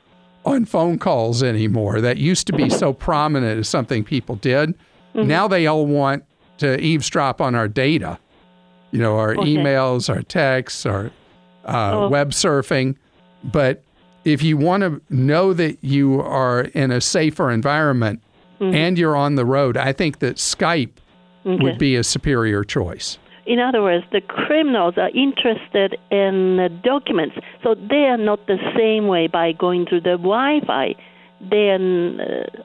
on 0.45 0.65
phone 0.65 0.97
calls 0.97 1.41
anymore. 1.43 2.01
That 2.01 2.17
used 2.17 2.47
to 2.47 2.53
be 2.53 2.69
so 2.69 2.93
prominent 2.93 3.59
as 3.59 3.69
something 3.69 4.03
people 4.03 4.35
did. 4.35 4.69
Mm-hmm. 5.15 5.27
Now 5.27 5.47
they 5.47 5.67
all 5.67 5.85
want 5.85 6.25
to 6.57 6.79
eavesdrop 6.79 7.41
on 7.41 7.55
our 7.55 7.67
data. 7.67 8.19
You 8.91 8.99
know, 8.99 9.17
our 9.17 9.31
okay. 9.31 9.55
emails, 9.55 10.13
our 10.13 10.21
texts, 10.21 10.85
our 10.85 11.11
uh, 11.65 11.91
oh. 11.93 12.09
web 12.09 12.31
surfing. 12.31 12.95
But 13.43 13.83
if 14.23 14.41
you 14.41 14.57
want 14.57 14.81
to 14.81 15.01
know 15.09 15.53
that 15.53 15.83
you 15.83 16.21
are 16.21 16.61
in 16.61 16.91
a 16.91 17.01
safer 17.01 17.51
environment, 17.51 18.21
mm-hmm. 18.59 18.75
and 18.75 18.97
you're 18.97 19.15
on 19.15 19.35
the 19.35 19.45
road, 19.45 19.77
I 19.77 19.93
think 19.93 20.19
that 20.19 20.37
Skype 20.37 20.91
okay. 21.45 21.63
would 21.63 21.77
be 21.77 21.95
a 21.95 22.03
superior 22.03 22.63
choice. 22.63 23.17
In 23.45 23.59
other 23.59 23.81
words, 23.81 24.05
the 24.11 24.21
criminals 24.21 24.93
are 24.97 25.09
interested 25.09 25.97
in 26.11 26.79
documents, 26.83 27.35
so 27.61 27.75
they 27.75 28.05
are 28.05 28.17
not 28.17 28.47
the 28.47 28.57
same 28.77 29.07
way 29.07 29.27
by 29.27 29.51
going 29.51 29.85
through 29.85 30.01
the 30.01 30.17
Wi-Fi. 30.17 30.95
Then, 31.41 32.21
uh, 32.21 32.63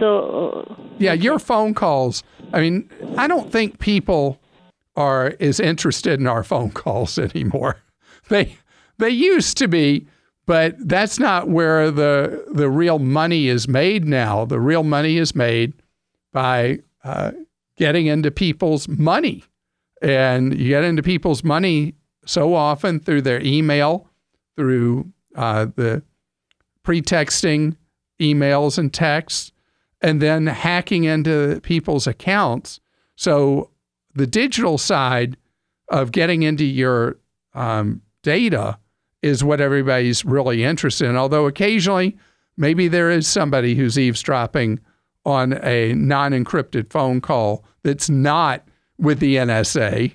so 0.00 0.76
yeah, 0.98 1.12
your 1.12 1.38
phone 1.38 1.74
calls. 1.74 2.24
I 2.52 2.60
mean, 2.60 2.90
I 3.16 3.28
don't 3.28 3.52
think 3.52 3.78
people 3.78 4.40
are 4.96 5.34
as 5.38 5.60
interested 5.60 6.18
in 6.18 6.26
our 6.26 6.42
phone 6.42 6.72
calls 6.72 7.16
anymore. 7.18 7.76
They 8.30 8.56
they 8.98 9.10
used 9.10 9.58
to 9.58 9.68
be, 9.68 10.06
but 10.46 10.76
that's 10.78 11.18
not 11.18 11.48
where 11.48 11.90
the 11.90 12.44
the 12.50 12.70
real 12.70 12.98
money 12.98 13.48
is 13.48 13.68
made 13.68 14.06
now. 14.06 14.46
The 14.46 14.60
real 14.60 14.84
money 14.84 15.18
is 15.18 15.34
made 15.34 15.74
by 16.32 16.78
uh, 17.04 17.32
getting 17.76 18.06
into 18.06 18.30
people's 18.30 18.88
money, 18.88 19.44
and 20.00 20.58
you 20.58 20.68
get 20.68 20.84
into 20.84 21.02
people's 21.02 21.44
money 21.44 21.94
so 22.24 22.54
often 22.54 23.00
through 23.00 23.22
their 23.22 23.42
email, 23.42 24.08
through 24.56 25.12
uh, 25.34 25.66
the 25.74 26.02
pretexting 26.82 27.76
emails 28.20 28.78
and 28.78 28.92
texts, 28.92 29.52
and 30.00 30.22
then 30.22 30.46
hacking 30.46 31.04
into 31.04 31.60
people's 31.62 32.06
accounts. 32.06 32.80
So 33.16 33.70
the 34.14 34.26
digital 34.26 34.78
side 34.78 35.36
of 35.88 36.12
getting 36.12 36.42
into 36.42 36.64
your 36.64 37.18
um, 37.54 38.02
data 38.22 38.78
is 39.22 39.44
what 39.44 39.60
everybody's 39.60 40.24
really 40.24 40.64
interested 40.64 41.08
in. 41.08 41.16
Although 41.16 41.46
occasionally, 41.46 42.16
maybe 42.56 42.88
there 42.88 43.10
is 43.10 43.26
somebody 43.26 43.74
who's 43.74 43.98
eavesdropping 43.98 44.80
on 45.24 45.52
a 45.64 45.92
non 45.94 46.32
encrypted 46.32 46.90
phone 46.90 47.20
call 47.20 47.64
that's 47.82 48.08
not 48.08 48.66
with 48.98 49.20
the 49.20 49.36
NSA, 49.36 50.14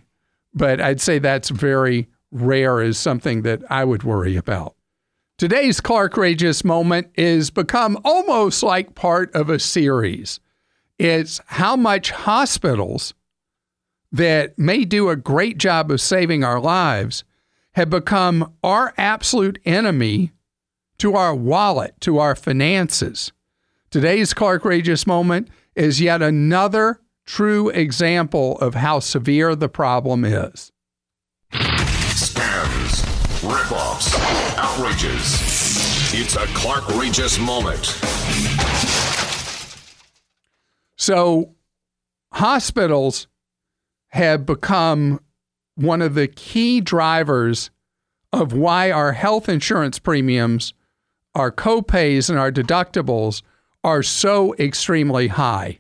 but 0.53 0.81
I'd 0.81 1.01
say 1.01 1.19
that's 1.19 1.49
very 1.49 2.07
rare, 2.31 2.81
is 2.81 2.97
something 2.97 3.43
that 3.43 3.61
I 3.69 3.83
would 3.85 4.03
worry 4.03 4.35
about. 4.35 4.75
Today's 5.37 5.81
Clarkrageous 5.81 6.63
moment 6.63 7.07
is 7.15 7.49
become 7.49 7.97
almost 8.05 8.63
like 8.63 8.95
part 8.95 9.33
of 9.35 9.49
a 9.49 9.59
series. 9.59 10.39
It's 10.97 11.41
how 11.47 11.75
much 11.75 12.11
hospitals 12.11 13.13
that 14.11 14.57
may 14.57 14.85
do 14.85 15.09
a 15.09 15.17
great 15.17 15.57
job 15.57 15.91
of 15.91 15.99
saving 15.99 16.45
our 16.45 16.59
lives 16.59 17.25
have 17.75 17.89
become 17.89 18.53
our 18.63 18.93
absolute 18.97 19.59
enemy 19.65 20.31
to 20.97 21.13
our 21.13 21.35
wallet, 21.35 21.93
to 21.99 22.17
our 22.17 22.33
finances. 22.33 23.33
Today's 23.91 24.33
Clarkrageous 24.33 25.05
moment 25.05 25.49
is 25.75 25.99
yet 25.99 26.21
another 26.21 27.01
true 27.25 27.67
example 27.69 28.57
of 28.59 28.75
how 28.75 28.99
severe 28.99 29.55
the 29.55 29.67
problem 29.67 30.23
is. 30.23 30.71
Scams, 31.51 33.03
ripoffs, 33.41 34.17
outrages. 34.57 36.13
It's 36.13 36.37
a 36.37 36.45
Clarkrageous 36.55 37.37
moment. 37.43 37.99
So, 40.95 41.53
hospitals 42.31 43.27
have 44.11 44.45
become 44.45 45.19
one 45.75 46.01
of 46.01 46.15
the 46.15 46.27
key 46.27 46.81
drivers 46.81 47.69
of 48.33 48.53
why 48.53 48.91
our 48.91 49.13
health 49.13 49.47
insurance 49.47 49.99
premiums, 49.99 50.73
our 51.33 51.51
copays, 51.51 52.29
and 52.29 52.39
our 52.39 52.51
deductibles 52.51 53.41
are 53.83 54.03
so 54.03 54.55
extremely 54.55 55.27
high. 55.27 55.79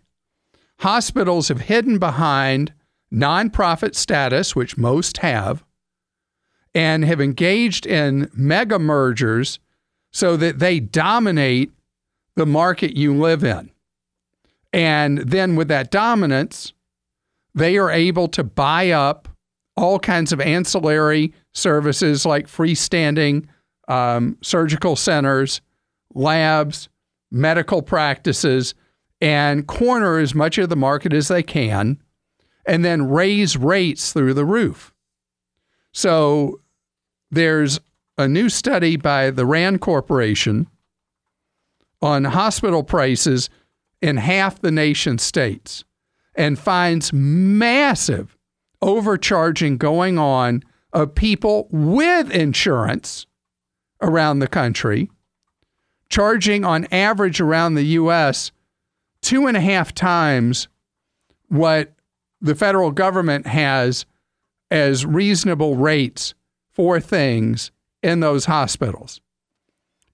Hospitals 0.79 1.47
have 1.47 1.61
hidden 1.61 1.97
behind 1.97 2.73
nonprofit 3.11 3.95
status, 3.95 4.55
which 4.55 4.77
most 4.77 5.17
have, 5.17 5.63
and 6.73 7.05
have 7.05 7.21
engaged 7.21 7.85
in 7.85 8.29
mega 8.33 8.77
mergers 8.77 9.59
so 10.11 10.37
that 10.37 10.59
they 10.59 10.79
dominate 10.79 11.71
the 12.35 12.45
market 12.45 12.95
you 12.95 13.13
live 13.13 13.43
in. 13.43 13.71
And 14.73 15.19
then 15.19 15.55
with 15.55 15.69
that 15.69 15.89
dominance, 15.89 16.73
they 17.53 17.77
are 17.77 17.89
able 17.89 18.27
to 18.29 18.43
buy 18.43 18.91
up 18.91 19.29
all 19.77 19.99
kinds 19.99 20.31
of 20.31 20.39
ancillary 20.39 21.33
services 21.53 22.25
like 22.25 22.47
freestanding 22.47 23.45
um, 23.87 24.37
surgical 24.41 24.95
centers, 24.95 25.61
labs, 26.13 26.89
medical 27.31 27.81
practices, 27.81 28.73
and 29.21 29.67
corner 29.67 30.17
as 30.17 30.33
much 30.33 30.57
of 30.57 30.69
the 30.69 30.75
market 30.75 31.13
as 31.13 31.27
they 31.27 31.43
can, 31.43 32.01
and 32.65 32.83
then 32.83 33.09
raise 33.09 33.57
rates 33.57 34.11
through 34.13 34.33
the 34.33 34.45
roof. 34.45 34.93
So 35.91 36.61
there's 37.31 37.79
a 38.17 38.27
new 38.27 38.49
study 38.49 38.95
by 38.95 39.29
the 39.29 39.45
RAND 39.45 39.81
Corporation 39.81 40.67
on 42.01 42.23
hospital 42.25 42.83
prices 42.83 43.49
in 44.01 44.17
half 44.17 44.59
the 44.61 44.71
nation's 44.71 45.23
states 45.23 45.83
and 46.35 46.59
finds 46.59 47.11
massive 47.13 48.34
overcharging 48.85 49.77
going 49.77 50.19
on 50.19 50.63
of 50.93 51.15
people 51.15 51.67
with 51.71 52.29
insurance 52.31 53.25
around 53.99 54.39
the 54.39 54.47
country, 54.47 55.09
charging 56.07 56.63
on 56.63 56.85
average 56.91 57.41
around 57.41 57.73
the 57.73 57.83
U.S. 57.83 58.51
two 59.21 59.47
and 59.47 59.57
a 59.57 59.61
half 59.61 59.93
times 59.93 60.67
what 61.47 61.93
the 62.39 62.53
federal 62.53 62.91
government 62.91 63.47
has 63.47 64.05
as 64.69 65.05
reasonable 65.05 65.75
rates 65.75 66.35
for 66.69 66.99
things 66.99 67.71
in 68.03 68.19
those 68.19 68.45
hospitals. 68.45 69.19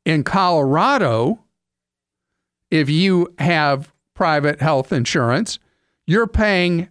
In 0.06 0.24
Colorado, 0.24 1.44
if 2.70 2.90
you 2.90 3.34
have 3.38 3.94
private 4.14 4.62
health 4.62 4.94
insurance, 4.94 5.60
you're 6.08 6.28
paying 6.28 6.88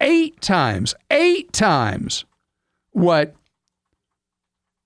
eight 0.00 0.40
times, 0.40 0.94
eight 1.10 1.52
times 1.52 2.24
what 2.92 3.34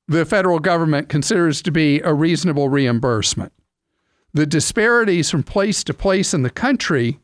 the 0.07 0.25
federal 0.25 0.59
government 0.59 1.09
considers 1.09 1.63
to 1.63 1.71
be 1.71 2.01
a 2.01 2.13
reasonable 2.13 2.69
reimbursement. 2.69 3.53
The 4.35 4.47
disparities 4.47 5.31
from 5.31 5.43
place 5.43 5.85
to 5.85 5.95
place 5.95 6.35
in 6.35 6.43
the 6.43 6.51
country 6.51 7.21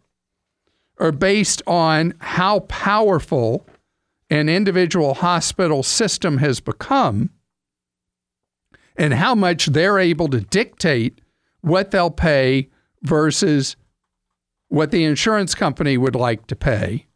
are 0.99 1.13
based 1.13 1.63
on 1.67 2.15
how 2.21 2.61
powerful 2.61 3.67
an 4.31 4.49
individual 4.49 5.15
hospital 5.15 5.83
system 5.83 6.39
has 6.39 6.61
become 6.61 7.31
and 8.97 9.15
how 9.15 9.35
much 9.35 9.67
they're 9.67 9.99
able 9.99 10.29
to 10.29 10.41
dictate 10.41 11.21
what 11.63 11.91
they'll 11.91 12.11
pay 12.11 12.69
versus 13.03 13.77
what 14.69 14.91
the 14.91 15.05
insurance 15.05 15.55
company 15.55 15.99
would 15.99 16.15
like 16.15 16.47
to 16.47 16.55
pay. 16.55 17.07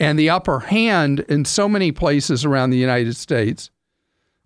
And 0.00 0.18
the 0.18 0.30
upper 0.30 0.60
hand 0.60 1.20
in 1.20 1.44
so 1.44 1.68
many 1.68 1.92
places 1.92 2.44
around 2.44 2.70
the 2.70 2.78
United 2.78 3.16
States 3.16 3.70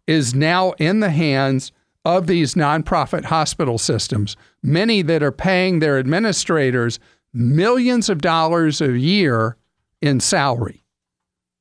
is 0.07 0.35
now 0.35 0.73
in 0.73 1.01
the 1.01 1.11
hands 1.11 1.73
of 2.05 2.27
these 2.27 2.55
nonprofit 2.55 3.25
hospital 3.25 3.79
systems, 3.79 4.37
many 4.63 5.03
that 5.03 5.23
are 5.23 5.33
paying 5.33 5.79
their 5.79 5.99
administrators 5.99 6.99
millions 7.33 8.09
of 8.09 8.21
dollars 8.21 8.81
a 8.81 8.99
year 8.99 9.57
in 10.01 10.21
salary, 10.21 10.85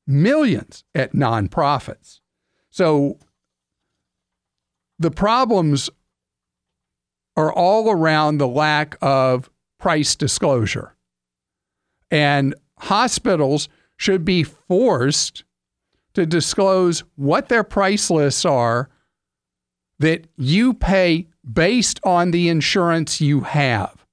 millions 0.08 0.84
at 0.96 1.14
nonprofits. 1.14 2.20
So 2.72 3.20
the 4.98 5.12
problems 5.12 5.90
are 7.36 7.54
all 7.54 7.90
around 7.90 8.38
the 8.38 8.48
lack 8.48 8.98
of 9.02 9.50
price 9.80 10.16
disclosure. 10.16 10.96
And 12.10 12.56
hospitals 12.78 13.70
should 14.02 14.26
be 14.26 14.42
forced 14.42 15.44
to 16.16 16.26
disclose 16.26 17.04
what 17.18 17.50
their 17.50 17.64
price 17.64 18.10
lists 18.10 18.46
are 18.46 18.90
that 20.00 20.26
you 20.38 20.74
pay 20.74 21.28
based 21.54 22.00
on 22.04 22.32
the 22.32 22.50
insurance 22.50 23.22
you 23.22 23.42
have. 23.42 24.04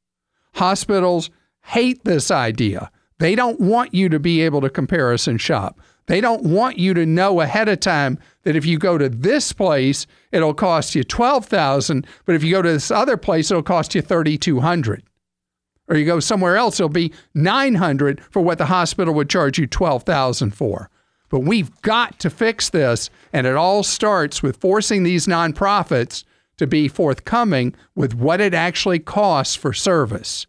Hospitals 0.57 1.31
hate 1.63 2.05
this 2.05 2.31
idea. 2.31 2.91
They 3.19 3.35
don't 3.35 3.59
want 3.61 3.95
you 3.95 4.11
to 4.11 4.19
be 4.19 4.43
able 4.43 4.61
to 4.61 4.69
comparison 4.69 5.39
shop. 5.39 5.81
They 6.05 6.21
don't 6.21 6.43
want 6.43 6.79
you 6.79 6.93
to 6.93 7.07
know 7.07 7.41
ahead 7.41 7.71
of 7.71 7.81
time 7.81 8.19
that 8.43 8.57
if 8.57 8.67
you 8.67 8.79
go 8.79 8.99
to 8.99 9.09
this 9.09 9.55
place, 9.55 10.07
it'll 10.33 10.53
cost 10.53 10.95
you 10.95 11.03
12,000, 11.03 12.07
but 12.27 12.35
if 12.35 12.45
you 12.45 12.53
go 12.53 12.61
to 12.61 12.73
this 12.73 12.91
other 12.91 13.17
place, 13.17 13.51
it'll 13.51 13.63
cost 13.63 13.95
you 13.95 14.03
3,200. 14.03 15.03
Or 15.89 15.97
you 15.97 16.05
go 16.05 16.21
somewhere 16.21 16.57
else, 16.57 16.79
it'll 16.79 16.91
be 16.91 17.13
900 17.35 18.21
for 18.31 18.43
what 18.43 18.59
the 18.59 18.67
hospital 18.67 19.15
would 19.15 19.31
charge 19.31 19.59
you 19.59 19.67
12,000 19.67 20.51
for. 20.51 20.91
But 21.31 21.41
we've 21.41 21.75
got 21.83 22.19
to 22.21 22.31
fix 22.31 22.71
this, 22.71 23.11
and 23.33 23.47
it 23.47 23.55
all 23.55 23.83
starts 23.83 24.43
with 24.43 24.59
forcing 24.59 25.03
these 25.03 25.27
nonprofits 25.27 26.25
to 26.59 26.67
be 26.67 26.89
forthcoming 26.89 27.75
with 27.95 28.15
what 28.15 28.41
it 28.41 28.55
actually 28.55 28.99
costs 28.99 29.55
for 29.55 29.73
service. 29.73 30.47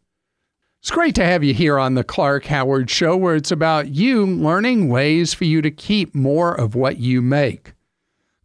It's 0.81 0.91
great 0.91 1.15
to 1.15 1.25
have 1.25 1.43
you 1.43 1.53
here 1.53 1.77
on 1.77 1.95
the 1.95 2.05
Clark 2.05 2.45
Howard 2.45 2.89
Show, 2.89 3.17
where 3.17 3.35
it's 3.35 3.51
about 3.51 3.89
you 3.89 4.25
learning 4.25 4.87
ways 4.87 5.33
for 5.33 5.43
you 5.43 5.61
to 5.61 5.71
keep 5.71 6.15
more 6.15 6.53
of 6.53 6.73
what 6.73 6.97
you 6.97 7.21
make. 7.21 7.73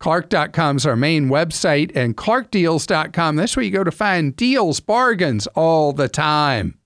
Clark.com 0.01 0.77
is 0.77 0.85
our 0.85 0.97
main 0.97 1.29
website, 1.29 1.95
and 1.95 2.17
ClarkDeals.com, 2.17 3.37
that's 3.37 3.57
where 3.57 3.65
you 3.65 3.71
go 3.71 3.85
to 3.85 3.93
find 3.93 4.35
deals, 4.35 4.81
bargains 4.81 5.47
all 5.55 5.93
the 5.93 6.09
time. 6.09 6.77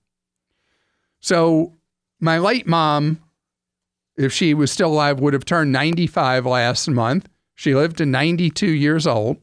So, 1.19 1.73
my 2.19 2.37
late 2.37 2.67
mom, 2.67 3.21
if 4.17 4.33
she 4.33 4.53
was 4.53 4.71
still 4.71 4.91
alive, 4.91 5.19
would 5.19 5.33
have 5.33 5.45
turned 5.45 5.71
95 5.71 6.45
last 6.45 6.87
month. 6.89 7.29
She 7.55 7.75
lived 7.75 7.97
to 7.97 8.05
92 8.05 8.67
years 8.67 9.07
old. 9.07 9.37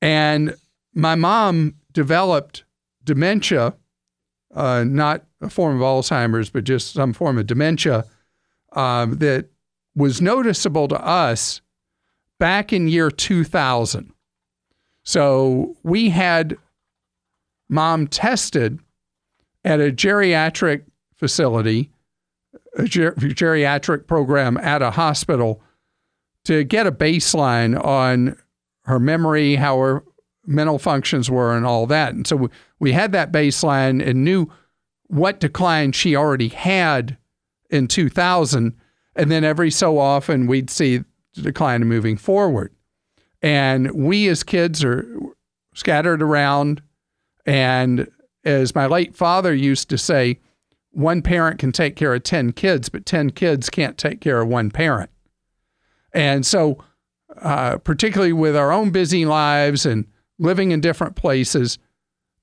And 0.00 0.56
my 0.94 1.14
mom 1.14 1.76
developed 1.92 2.64
dementia 3.04 3.74
uh, 4.54 4.84
not 4.84 5.24
a 5.40 5.48
form 5.48 5.76
of 5.76 5.82
Alzheimer's, 5.82 6.50
but 6.50 6.64
just 6.64 6.92
some 6.92 7.12
form 7.12 7.38
of 7.38 7.46
dementia 7.46 8.04
um, 8.72 9.18
that 9.18 9.46
was 9.94 10.20
noticeable 10.20 10.88
to 10.88 11.00
us 11.04 11.60
back 12.38 12.72
in 12.72 12.88
year 12.88 13.10
2000. 13.10 14.12
So 15.04 15.76
we 15.82 16.10
had 16.10 16.56
mom 17.68 18.06
tested 18.06 18.78
at 19.64 19.80
a 19.80 19.90
geriatric 19.90 20.84
facility, 21.22 21.88
a 22.76 22.82
ger- 22.82 23.12
geriatric 23.12 24.08
program 24.08 24.56
at 24.56 24.82
a 24.82 24.90
hospital 24.90 25.62
to 26.44 26.64
get 26.64 26.84
a 26.84 26.90
baseline 26.90 27.80
on 27.84 28.36
her 28.86 28.98
memory, 28.98 29.54
how 29.54 29.78
her 29.78 30.02
mental 30.44 30.80
functions 30.80 31.30
were 31.30 31.56
and 31.56 31.64
all 31.64 31.86
that. 31.86 32.12
And 32.12 32.26
so 32.26 32.34
we, 32.34 32.48
we 32.80 32.92
had 32.92 33.12
that 33.12 33.30
baseline 33.30 34.04
and 34.04 34.24
knew 34.24 34.50
what 35.06 35.38
decline 35.38 35.92
she 35.92 36.16
already 36.16 36.48
had 36.48 37.16
in 37.70 37.86
2000. 37.86 38.74
And 39.14 39.30
then 39.30 39.44
every 39.44 39.70
so 39.70 39.96
often 39.98 40.48
we'd 40.48 40.70
see 40.70 41.04
decline 41.34 41.84
moving 41.84 42.16
forward. 42.16 42.74
And 43.40 43.92
we 43.92 44.26
as 44.26 44.42
kids 44.42 44.82
are 44.82 45.06
scattered 45.72 46.20
around. 46.20 46.82
And 47.46 48.10
as 48.44 48.74
my 48.74 48.86
late 48.86 49.14
father 49.14 49.54
used 49.54 49.88
to 49.90 49.98
say, 49.98 50.40
one 50.92 51.22
parent 51.22 51.58
can 51.58 51.72
take 51.72 51.96
care 51.96 52.14
of 52.14 52.22
10 52.22 52.52
kids, 52.52 52.88
but 52.88 53.06
10 53.06 53.30
kids 53.30 53.68
can't 53.70 53.98
take 53.98 54.20
care 54.20 54.40
of 54.40 54.48
one 54.48 54.70
parent. 54.70 55.10
And 56.12 56.44
so, 56.46 56.84
uh, 57.40 57.78
particularly 57.78 58.32
with 58.32 58.54
our 58.54 58.70
own 58.70 58.90
busy 58.90 59.24
lives 59.24 59.86
and 59.86 60.06
living 60.38 60.70
in 60.70 60.80
different 60.80 61.16
places, 61.16 61.78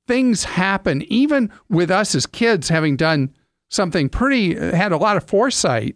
things 0.08 0.44
happen, 0.44 1.04
even 1.04 1.52
with 1.70 1.92
us 1.92 2.16
as 2.16 2.26
kids 2.26 2.70
having 2.70 2.98
done 2.98 3.34
something 3.70 4.10
pretty, 4.10 4.56
had 4.56 4.92
a 4.92 4.98
lot 4.98 5.18
of 5.18 5.24
foresight, 5.24 5.96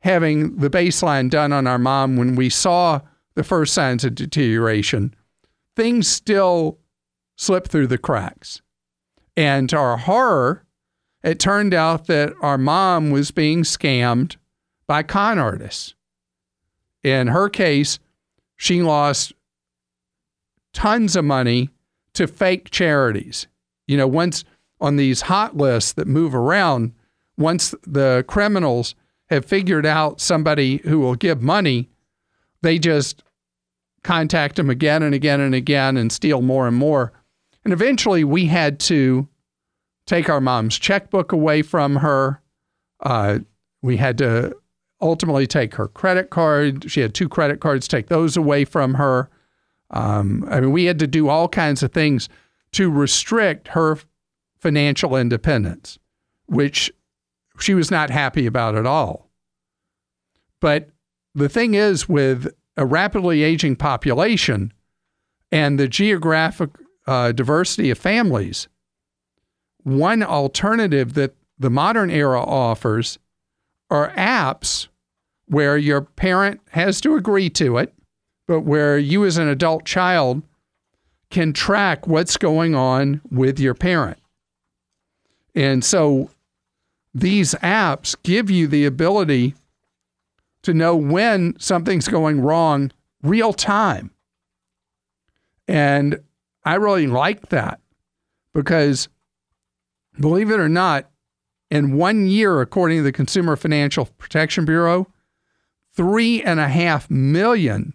having 0.00 0.56
the 0.56 0.70
baseline 0.70 1.28
done 1.28 1.52
on 1.52 1.66
our 1.66 1.78
mom 1.78 2.16
when 2.16 2.36
we 2.36 2.48
saw 2.48 3.00
the 3.34 3.42
first 3.42 3.74
signs 3.74 4.04
of 4.04 4.14
deterioration, 4.14 5.14
things 5.74 6.06
still 6.06 6.78
slip 7.36 7.66
through 7.66 7.88
the 7.88 7.98
cracks. 7.98 8.62
And 9.36 9.68
to 9.70 9.76
our 9.76 9.96
horror, 9.96 10.64
it 11.22 11.38
turned 11.38 11.74
out 11.74 12.06
that 12.06 12.32
our 12.42 12.58
mom 12.58 13.10
was 13.10 13.30
being 13.30 13.62
scammed 13.62 14.36
by 14.86 15.02
con 15.02 15.38
artists. 15.38 15.94
In 17.02 17.28
her 17.28 17.48
case, 17.48 17.98
she 18.56 18.82
lost 18.82 19.32
tons 20.72 21.16
of 21.16 21.24
money 21.24 21.70
to 22.14 22.26
fake 22.26 22.70
charities. 22.70 23.46
You 23.86 23.96
know, 23.96 24.06
once 24.06 24.44
on 24.80 24.96
these 24.96 25.22
hot 25.22 25.56
lists 25.56 25.92
that 25.94 26.06
move 26.06 26.34
around, 26.34 26.92
once 27.36 27.74
the 27.86 28.24
criminals 28.28 28.94
have 29.30 29.44
figured 29.44 29.86
out 29.86 30.20
somebody 30.20 30.78
who 30.78 31.00
will 31.00 31.14
give 31.14 31.42
money, 31.42 31.88
they 32.62 32.78
just 32.78 33.22
contact 34.02 34.56
them 34.56 34.68
again 34.68 35.02
and 35.02 35.14
again 35.14 35.40
and 35.40 35.54
again 35.54 35.96
and 35.96 36.12
steal 36.12 36.42
more 36.42 36.66
and 36.66 36.76
more. 36.76 37.12
And 37.64 37.72
eventually 37.72 38.24
we 38.24 38.46
had 38.46 38.80
to 38.80 39.28
take 40.06 40.28
our 40.28 40.40
mom's 40.40 40.78
checkbook 40.78 41.32
away 41.32 41.62
from 41.62 41.96
her. 41.96 42.40
Uh, 43.00 43.40
we 43.82 43.96
had 43.96 44.18
to 44.18 44.56
ultimately 45.00 45.46
take 45.46 45.74
her 45.74 45.88
credit 45.88 46.30
card. 46.30 46.90
She 46.90 47.00
had 47.00 47.14
two 47.14 47.28
credit 47.28 47.60
cards, 47.60 47.88
take 47.88 48.08
those 48.08 48.36
away 48.36 48.64
from 48.64 48.94
her. 48.94 49.28
Um, 49.90 50.46
I 50.48 50.60
mean, 50.60 50.72
we 50.72 50.84
had 50.84 50.98
to 51.00 51.06
do 51.06 51.28
all 51.28 51.48
kinds 51.48 51.82
of 51.82 51.92
things 51.92 52.28
to 52.72 52.90
restrict 52.90 53.68
her 53.68 53.98
financial 54.58 55.16
independence, 55.16 55.98
which 56.46 56.92
she 57.58 57.74
was 57.74 57.90
not 57.90 58.10
happy 58.10 58.46
about 58.46 58.76
at 58.76 58.86
all. 58.86 59.28
But 60.60 60.88
the 61.34 61.48
thing 61.48 61.74
is, 61.74 62.08
with 62.08 62.54
a 62.76 62.86
rapidly 62.86 63.42
aging 63.42 63.76
population 63.76 64.72
and 65.50 65.78
the 65.78 65.88
geographic 65.88 66.70
uh, 67.06 67.32
diversity 67.32 67.90
of 67.90 67.98
families, 67.98 68.68
one 69.84 70.22
alternative 70.22 71.14
that 71.14 71.34
the 71.58 71.70
modern 71.70 72.10
era 72.10 72.42
offers 72.42 73.18
are 73.90 74.10
apps 74.12 74.88
where 75.46 75.76
your 75.76 76.00
parent 76.00 76.60
has 76.70 77.00
to 77.00 77.14
agree 77.14 77.50
to 77.50 77.78
it 77.78 77.92
but 78.46 78.60
where 78.60 78.98
you 78.98 79.24
as 79.24 79.38
an 79.38 79.48
adult 79.48 79.84
child 79.84 80.42
can 81.30 81.52
track 81.52 82.06
what's 82.06 82.36
going 82.36 82.74
on 82.74 83.20
with 83.30 83.58
your 83.58 83.74
parent. 83.74 84.18
And 85.54 85.84
so 85.84 86.30
these 87.14 87.54
apps 87.56 88.14
give 88.22 88.50
you 88.50 88.66
the 88.66 88.84
ability 88.84 89.54
to 90.62 90.74
know 90.74 90.94
when 90.94 91.58
something's 91.58 92.08
going 92.08 92.40
wrong 92.40 92.90
real 93.22 93.52
time. 93.52 94.10
And 95.66 96.20
I 96.64 96.74
really 96.74 97.06
like 97.06 97.48
that 97.48 97.80
because 98.52 99.08
believe 100.18 100.50
it 100.50 100.60
or 100.60 100.68
not, 100.68 101.10
in 101.70 101.96
one 101.96 102.26
year, 102.26 102.60
according 102.60 102.98
to 102.98 103.02
the 103.02 103.12
Consumer 103.12 103.56
Financial 103.56 104.06
Protection 104.18 104.64
Bureau, 104.64 105.08
three 105.94 106.42
and 106.42 106.60
a 106.60 106.68
half 106.68 107.10
million 107.10 107.94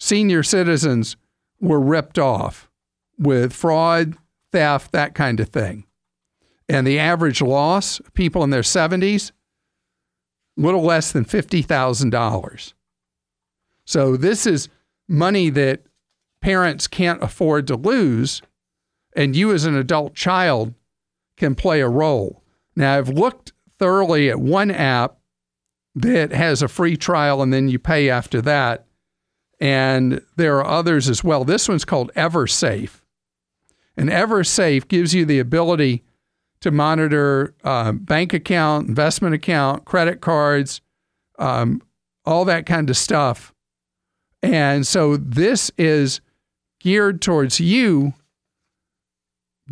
senior 0.00 0.42
citizens 0.42 1.16
were 1.60 1.80
ripped 1.80 2.18
off 2.18 2.70
with 3.18 3.52
fraud, 3.52 4.16
theft, 4.50 4.92
that 4.92 5.14
kind 5.14 5.40
of 5.40 5.48
thing. 5.48 5.84
And 6.68 6.86
the 6.86 6.98
average 6.98 7.42
loss, 7.42 8.00
people 8.14 8.42
in 8.44 8.50
their 8.50 8.62
70s, 8.62 9.30
little 10.56 10.82
less 10.82 11.12
than 11.12 11.24
$50,000. 11.24 12.72
So 13.84 14.16
this 14.16 14.46
is 14.46 14.68
money 15.08 15.50
that 15.50 15.82
parents 16.40 16.86
can't 16.86 17.22
afford 17.22 17.66
to 17.66 17.76
lose, 17.76 18.42
and 19.14 19.36
you 19.36 19.52
as 19.52 19.64
an 19.64 19.76
adult 19.76 20.14
child 20.14 20.74
can 21.36 21.54
play 21.54 21.80
a 21.80 21.88
role. 21.88 22.42
Now, 22.76 22.96
I've 22.96 23.08
looked 23.08 23.52
thoroughly 23.78 24.30
at 24.30 24.40
one 24.40 24.70
app 24.70 25.18
that 25.94 26.32
has 26.32 26.62
a 26.62 26.68
free 26.68 26.96
trial 26.96 27.42
and 27.42 27.52
then 27.52 27.68
you 27.68 27.78
pay 27.78 28.08
after 28.08 28.40
that. 28.42 28.86
And 29.60 30.22
there 30.36 30.58
are 30.58 30.66
others 30.66 31.08
as 31.08 31.22
well. 31.22 31.44
This 31.44 31.68
one's 31.68 31.84
called 31.84 32.12
EverSafe. 32.14 33.00
And 33.96 34.08
EverSafe 34.08 34.88
gives 34.88 35.14
you 35.14 35.24
the 35.24 35.38
ability 35.38 36.04
to 36.60 36.70
monitor 36.70 37.54
uh, 37.62 37.92
bank 37.92 38.32
account, 38.32 38.88
investment 38.88 39.34
account, 39.34 39.84
credit 39.84 40.20
cards, 40.20 40.80
um, 41.38 41.82
all 42.24 42.44
that 42.44 42.66
kind 42.66 42.88
of 42.88 42.96
stuff. 42.96 43.52
And 44.42 44.86
so 44.86 45.16
this 45.16 45.70
is 45.76 46.20
geared 46.80 47.20
towards 47.20 47.60
you 47.60 48.14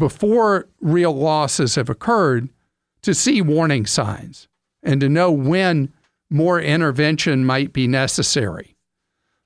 before 0.01 0.67
real 0.81 1.13
losses 1.13 1.77
have 1.77 1.89
occurred 1.89 2.49
to 3.03 3.15
see 3.15 3.41
warning 3.41 3.87
signs 3.87 4.49
and 4.83 5.01
to 5.01 5.09
know 5.09 5.31
when 5.31 5.93
more 6.31 6.61
intervention 6.61 7.45
might 7.45 7.73
be 7.73 7.87
necessary. 7.87 8.77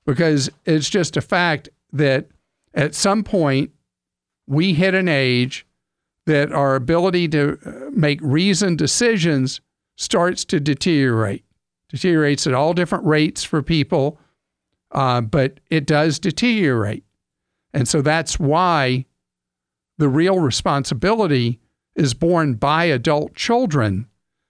Because 0.05 0.49
it's 0.65 0.89
just 0.89 1.17
a 1.17 1.21
fact 1.21 1.69
that 1.91 2.27
at 2.73 2.95
some 2.95 3.23
point 3.23 3.71
we 4.47 4.73
hit 4.73 4.95
an 4.95 5.09
age 5.09 5.67
that 6.25 6.51
our 6.51 6.75
ability 6.75 7.27
to 7.27 7.59
uh, 7.65 7.89
make 7.91 8.19
reasoned 8.21 8.77
decisions 8.77 9.61
starts 9.95 10.45
to 10.45 10.59
deteriorate. 10.59 11.43
Deteriorates 11.89 12.47
at 12.47 12.53
all 12.53 12.73
different 12.73 13.05
rates 13.05 13.43
for 13.43 13.61
people, 13.61 14.17
uh, 14.91 15.21
but 15.21 15.59
it 15.69 15.85
does 15.85 16.17
deteriorate. 16.17 17.03
And 17.73 17.87
so 17.87 18.01
that's 18.01 18.39
why 18.39 19.05
the 19.97 20.09
real 20.09 20.39
responsibility 20.39 21.59
is 21.95 22.13
borne 22.13 22.55
by 22.55 22.85
adult 22.85 23.35
children 23.35 24.07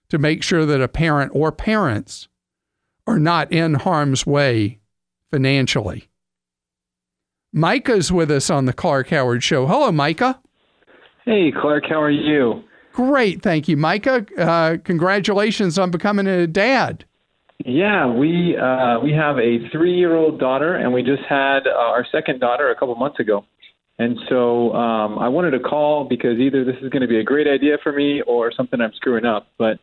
to 0.08 0.18
make 0.18 0.42
sure 0.42 0.66
that 0.66 0.80
a 0.80 0.88
parent 0.88 1.32
or 1.34 1.52
parents 1.52 2.28
are 3.06 3.18
not 3.18 3.50
in 3.52 3.74
harm's 3.74 4.26
way 4.26 4.80
financially. 5.30 6.08
Micah's 7.52 8.12
with 8.12 8.30
us 8.30 8.50
on 8.50 8.66
the 8.66 8.72
Clark 8.72 9.08
Howard 9.08 9.42
Show. 9.42 9.66
Hello, 9.66 9.90
Micah. 9.92 10.40
Hey, 11.24 11.52
Clark, 11.52 11.84
how 11.88 12.00
are 12.00 12.10
you? 12.10 12.62
Great, 12.92 13.42
thank 13.42 13.68
you, 13.68 13.76
Micah. 13.76 14.26
Uh, 14.38 14.76
congratulations 14.82 15.78
on 15.78 15.90
becoming 15.90 16.26
a 16.26 16.46
dad. 16.46 17.04
Yeah, 17.64 18.06
we 18.06 18.56
uh, 18.56 19.00
we 19.00 19.12
have 19.12 19.38
a 19.38 19.68
three-year-old 19.72 20.38
daughter, 20.38 20.74
and 20.74 20.92
we 20.92 21.02
just 21.02 21.22
had 21.28 21.66
uh, 21.66 21.70
our 21.70 22.06
second 22.12 22.38
daughter 22.38 22.70
a 22.70 22.74
couple 22.74 22.94
months 22.96 23.18
ago. 23.18 23.44
And 23.98 24.18
so 24.28 24.74
um, 24.74 25.18
I 25.18 25.28
wanted 25.28 25.52
to 25.52 25.60
call 25.60 26.04
because 26.04 26.38
either 26.38 26.64
this 26.64 26.76
is 26.82 26.90
going 26.90 27.00
to 27.00 27.08
be 27.08 27.18
a 27.18 27.24
great 27.24 27.46
idea 27.46 27.78
for 27.82 27.92
me 27.92 28.20
or 28.22 28.52
something 28.52 28.80
I'm 28.80 28.92
screwing 28.94 29.24
up. 29.24 29.48
But 29.56 29.78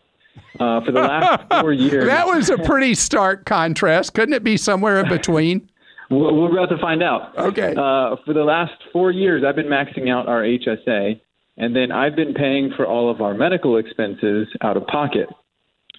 uh, 0.59 0.81
for 0.85 0.91
the 0.91 1.01
last 1.01 1.43
four 1.61 1.73
years, 1.73 2.05
that 2.05 2.27
was 2.27 2.49
a 2.49 2.57
pretty 2.59 2.93
stark 2.93 3.45
contrast. 3.45 4.13
Couldn't 4.13 4.33
it 4.33 4.43
be 4.43 4.57
somewhere 4.57 4.99
in 4.99 5.09
between? 5.09 5.69
we're, 6.09 6.33
we're 6.33 6.51
about 6.51 6.73
to 6.75 6.81
find 6.81 7.01
out. 7.01 7.37
Okay. 7.37 7.71
Uh, 7.71 8.15
for 8.25 8.33
the 8.33 8.43
last 8.43 8.73
four 8.91 9.11
years, 9.11 9.43
I've 9.45 9.55
been 9.55 9.67
maxing 9.67 10.09
out 10.09 10.27
our 10.27 10.41
HSA, 10.41 11.19
and 11.57 11.75
then 11.75 11.91
I've 11.91 12.15
been 12.15 12.33
paying 12.33 12.71
for 12.75 12.85
all 12.85 13.09
of 13.09 13.21
our 13.21 13.33
medical 13.33 13.77
expenses 13.77 14.47
out 14.61 14.77
of 14.77 14.85
pocket. 14.87 15.27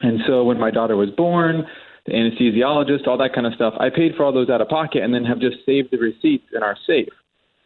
And 0.00 0.20
so 0.26 0.44
when 0.44 0.58
my 0.58 0.70
daughter 0.70 0.96
was 0.96 1.10
born, 1.10 1.64
the 2.06 2.12
anesthesiologist, 2.12 3.06
all 3.06 3.16
that 3.18 3.32
kind 3.34 3.46
of 3.46 3.54
stuff, 3.54 3.74
I 3.78 3.90
paid 3.90 4.14
for 4.16 4.24
all 4.24 4.32
those 4.32 4.50
out 4.50 4.60
of 4.60 4.68
pocket 4.68 5.02
and 5.02 5.14
then 5.14 5.24
have 5.24 5.40
just 5.40 5.56
saved 5.64 5.88
the 5.90 5.98
receipts 5.98 6.46
in 6.54 6.62
our 6.62 6.76
safe. 6.86 7.08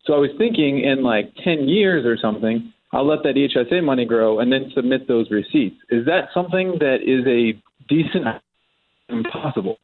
So 0.08 0.14
I 0.14 0.18
was 0.18 0.30
thinking 0.38 0.80
in 0.80 1.02
like 1.02 1.34
10 1.44 1.68
years 1.68 2.06
or 2.06 2.16
something, 2.16 2.72
I'll 2.92 3.06
let 3.06 3.22
that 3.24 3.34
HSA 3.34 3.84
money 3.84 4.06
grow 4.06 4.40
and 4.40 4.50
then 4.50 4.72
submit 4.74 5.06
those 5.06 5.30
receipts. 5.30 5.76
Is 5.90 6.06
that 6.06 6.30
something 6.32 6.78
that 6.80 7.02
is 7.02 7.26
a 7.26 7.62
decent 7.88 8.24
impossible? 9.10 9.78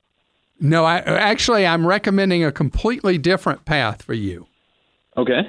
No, 0.58 0.86
I 0.86 1.00
actually 1.00 1.66
I'm 1.66 1.86
recommending 1.86 2.42
a 2.42 2.50
completely 2.50 3.18
different 3.18 3.66
path 3.66 4.00
for 4.00 4.14
you. 4.14 4.46
Okay. 5.18 5.42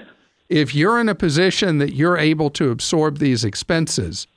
If 0.50 0.76
you're 0.76 1.00
in 1.00 1.08
a 1.08 1.16
position 1.16 1.78
that 1.78 1.94
you're 1.94 2.18
able 2.18 2.50
to 2.52 2.70
absorb 2.70 3.20
these 3.20 3.46
expenses, 3.46 4.28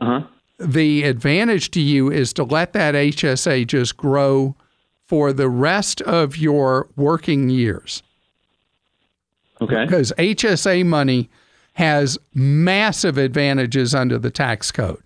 uh-huh. 0.00 0.26
the 0.58 1.02
advantage 1.02 1.72
to 1.72 1.80
you 1.80 2.12
is 2.12 2.32
to 2.34 2.44
let 2.44 2.74
that 2.74 2.94
HSA 2.94 3.66
just 3.66 3.96
grow 3.96 4.54
for 5.08 5.32
the 5.32 5.48
rest 5.48 6.00
of 6.02 6.36
your 6.36 6.88
working 6.94 7.50
years. 7.50 8.04
Okay. 9.60 9.84
Because 9.84 10.12
HSA 10.18 10.84
money 10.84 11.28
has 11.74 12.18
massive 12.34 13.18
advantages 13.18 13.94
under 13.94 14.18
the 14.18 14.30
tax 14.30 14.70
code. 14.70 15.02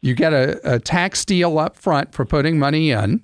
You 0.00 0.14
get 0.14 0.32
a, 0.32 0.74
a 0.74 0.78
tax 0.78 1.24
deal 1.24 1.58
up 1.58 1.76
front 1.76 2.12
for 2.12 2.24
putting 2.24 2.58
money 2.58 2.90
in. 2.90 3.22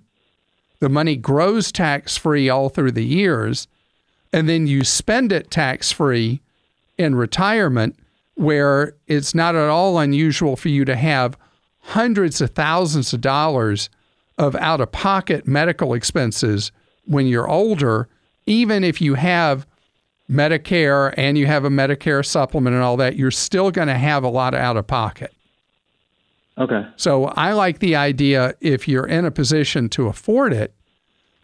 The 0.80 0.88
money 0.88 1.16
grows 1.16 1.72
tax 1.72 2.16
free 2.16 2.48
all 2.48 2.68
through 2.68 2.92
the 2.92 3.04
years. 3.04 3.66
And 4.32 4.48
then 4.48 4.66
you 4.66 4.84
spend 4.84 5.32
it 5.32 5.50
tax 5.50 5.90
free 5.90 6.40
in 6.98 7.14
retirement, 7.14 7.96
where 8.34 8.94
it's 9.06 9.34
not 9.34 9.54
at 9.54 9.68
all 9.68 9.98
unusual 9.98 10.56
for 10.56 10.68
you 10.68 10.84
to 10.84 10.96
have 10.96 11.38
hundreds 11.80 12.40
of 12.40 12.50
thousands 12.50 13.12
of 13.12 13.20
dollars 13.20 13.88
of 14.38 14.54
out 14.56 14.80
of 14.80 14.92
pocket 14.92 15.46
medical 15.46 15.94
expenses 15.94 16.72
when 17.06 17.26
you're 17.26 17.48
older, 17.48 18.08
even 18.46 18.84
if 18.84 19.00
you 19.00 19.14
have 19.14 19.66
Medicare 20.30 21.14
and 21.16 21.38
you 21.38 21.46
have 21.46 21.64
a 21.64 21.68
Medicare 21.68 22.24
supplement 22.24 22.74
and 22.74 22.82
all 22.82 22.96
that, 22.96 23.16
you're 23.16 23.30
still 23.30 23.70
going 23.70 23.88
to 23.88 23.98
have 23.98 24.24
a 24.24 24.28
lot 24.28 24.54
out 24.54 24.76
of 24.76 24.86
pocket. 24.86 25.32
Okay. 26.58 26.86
So 26.96 27.26
I 27.26 27.52
like 27.52 27.80
the 27.80 27.96
idea 27.96 28.54
if 28.60 28.88
you're 28.88 29.06
in 29.06 29.24
a 29.24 29.30
position 29.30 29.88
to 29.90 30.08
afford 30.08 30.52
it, 30.52 30.74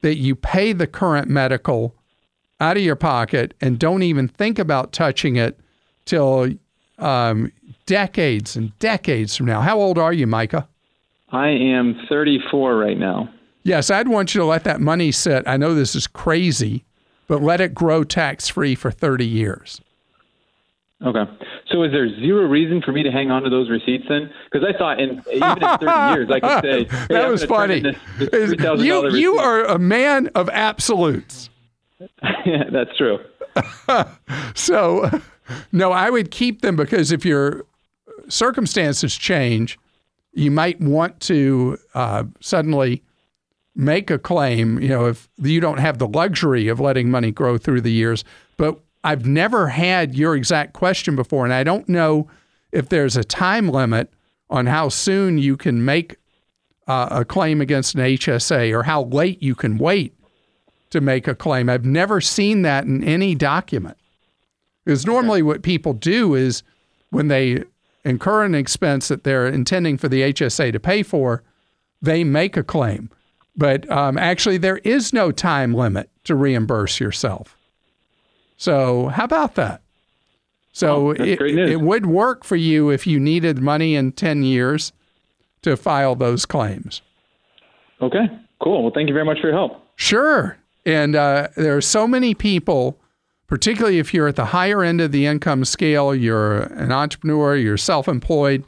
that 0.01 0.17
you 0.17 0.35
pay 0.35 0.73
the 0.73 0.87
current 0.87 1.29
medical 1.29 1.95
out 2.61 2.77
of 2.77 2.83
your 2.83 2.97
pocket 2.97 3.55
and 3.61 3.79
don't 3.79 4.03
even 4.03 4.29
think 4.29 4.59
about 4.59 4.93
touching 4.93 5.37
it 5.37 5.61
till 6.07 6.49
um, 6.99 7.53
decades 7.87 8.57
and 8.57 8.77
decades 8.79 9.37
from 9.37 9.47
now. 9.47 9.61
How 9.61 9.79
old 9.79 9.99
are 9.99 10.13
you, 10.13 10.27
Micah? 10.27 10.69
I 11.31 11.49
am 11.49 11.99
34 12.09 12.77
right 12.77 12.99
now. 12.99 13.29
Yes, 13.65 13.91
I'd 13.91 14.09
want 14.09 14.35
you 14.35 14.41
to 14.41 14.45
let 14.45 14.65
that 14.65 14.81
money 14.81 15.13
sit. 15.13 15.47
I 15.47 15.57
know 15.57 15.75
this 15.75 15.95
is 15.95 16.07
crazy, 16.07 16.85
but 17.27 17.43
let 17.43 17.61
it 17.61 17.75
grow 17.75 18.05
tax 18.05 18.49
free 18.49 18.75
for 18.75 18.91
30 18.91 19.27
years. 19.27 19.81
Okay. 21.05 21.25
So 21.71 21.83
is 21.83 21.91
there 21.91 22.09
zero 22.21 22.47
reason 22.47 22.81
for 22.83 22.93
me 22.93 23.03
to 23.03 23.11
hang 23.11 23.31
on 23.31 23.43
to 23.43 23.51
those 23.51 23.69
receipts 23.71 24.05
then? 24.09 24.31
Because 24.51 24.67
I 24.69 24.77
thought 24.77 25.01
in 25.01 25.23
even 25.33 25.59
in 25.59 25.79
30 25.79 25.85
years 26.15 26.31
I 26.31 26.41
could 26.41 26.63
say 26.63 26.85
hey, 26.85 27.07
that 27.09 27.25
I'm 27.25 27.31
was 27.31 27.45
funny. 27.45 27.81
This, 27.81 27.97
this 28.19 28.55
$3,000 28.55 28.85
you 28.85 29.11
you 29.17 29.39
are 29.39 29.65
a 29.65 29.79
man 29.79 30.29
of 30.35 30.49
absolutes. 30.51 31.51
yeah, 32.47 32.65
that's 32.71 32.97
true. 32.97 33.19
So, 34.55 35.11
no, 35.73 35.93
I 35.93 36.09
would 36.09 36.31
keep 36.31 36.63
them 36.63 36.77
because 36.77 37.13
if 37.13 37.25
your 37.25 37.65
circumstances 38.29 39.15
change, 39.15 39.79
you 40.33 40.51
might 40.51 40.81
want 40.81 41.21
to 41.21 41.79
uh, 41.95 42.25
suddenly 42.41 43.03
make 43.75 44.11
a 44.11 44.19
claim. 44.19 44.81
You 44.81 44.89
know, 44.89 45.07
if 45.07 45.29
you 45.39 45.61
don't 45.61 45.79
have 45.79 45.99
the 45.99 46.09
luxury 46.09 46.69
of 46.69 46.81
letting 46.81 47.11
money 47.11 47.31
grow 47.31 47.59
through 47.59 47.81
the 47.81 47.93
years. 47.93 48.25
But 48.57 48.81
I've 49.05 49.27
never 49.27 49.69
had 49.69 50.15
your 50.15 50.37
exact 50.37 50.73
question 50.75 51.17
before, 51.17 51.45
and 51.45 51.53
I 51.53 51.65
don't 51.65 51.89
know 51.89 52.29
if 52.71 52.89
there's 52.89 53.17
a 53.17 53.25
time 53.25 53.69
limit 53.69 54.13
on 54.49 54.67
how 54.67 54.89
soon 54.89 55.39
you 55.39 55.57
can 55.57 55.85
make 55.85 56.17
uh, 56.87 57.09
a 57.11 57.25
claim 57.25 57.61
against 57.61 57.95
an 57.95 58.01
HSA 58.01 58.73
or 58.73 58.85
how 58.85 59.05
late 59.05 59.43
you 59.43 59.55
can 59.55 59.79
wait 59.79 60.15
to 60.91 61.01
make 61.01 61.27
a 61.27 61.35
claim. 61.35 61.69
I've 61.69 61.85
never 61.85 62.21
seen 62.21 62.63
that 62.63 62.85
in 62.85 63.03
any 63.03 63.35
document. 63.35 63.97
Because 64.85 65.07
normally 65.07 65.43
what 65.43 65.63
people 65.63 65.95
do 65.95 66.35
is 66.35 66.63
when 67.11 67.29
they 67.29 67.65
incur 68.05 68.45
an 68.45 68.55
expense 68.55 69.09
that 69.09 69.25
they're 69.25 69.47
intending 69.47 69.97
for 69.97 70.09
the 70.09 70.23
HSA 70.23 70.73
to 70.73 70.81
pay 70.81 71.03
for, 71.03 71.43
they 72.01 72.25
make 72.25 72.57
a 72.57 72.63
claim. 72.65 73.11
But 73.57 73.91
um, 73.91 74.17
actually, 74.17 74.59
there 74.59 74.79
is 74.79 75.13
no 75.13 75.31
time 75.31 75.75
limit 75.75 76.09
to 76.25 76.35
reimburse 76.35 77.01
yourself. 77.01 77.57
So, 78.57 79.09
how 79.09 79.25
about 79.25 79.57
that? 79.57 79.83
So, 80.73 81.09
Oh, 81.09 81.11
it, 81.11 81.41
it 81.41 81.81
would 81.81 82.07
work 82.07 82.45
for 82.45 82.57
you 82.57 82.89
if 82.91 83.07
you 83.07 83.21
needed 83.21 83.59
money 83.59 83.95
in 83.95 84.13
10 84.13 84.43
years 84.43 84.93
to 85.63 85.77
file 85.77 86.15
those 86.15 86.47
claims. 86.47 87.03
Okay, 88.01 88.27
cool. 88.63 88.83
Well, 88.83 88.93
thank 88.95 89.09
you 89.09 89.15
very 89.15 89.27
much 89.27 89.41
for 89.41 89.49
your 89.49 89.57
help. 89.57 89.85
Sure. 89.97 90.57
And 90.87 91.15
uh, 91.15 91.49
there 91.57 91.77
are 91.77 91.83
so 91.83 92.09
many 92.09 92.35
people, 92.35 92.99
particularly 93.47 93.99
if 93.99 94.15
you're 94.15 94.29
at 94.29 94.37
the 94.37 94.47
higher 94.47 94.83
end 94.83 95.01
of 95.01 95.13
the 95.13 95.27
income 95.27 95.65
scale, 95.65 96.15
you're 96.15 96.63
an 96.63 96.91
entrepreneur, 96.91 97.55
you're 97.55 97.77
self 97.77 98.09
employed, 98.09 98.65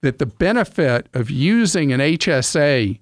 that 0.00 0.18
the 0.18 0.26
benefit 0.26 1.08
of 1.12 1.30
using 1.30 1.92
an 1.92 2.00
HSA 2.00 2.98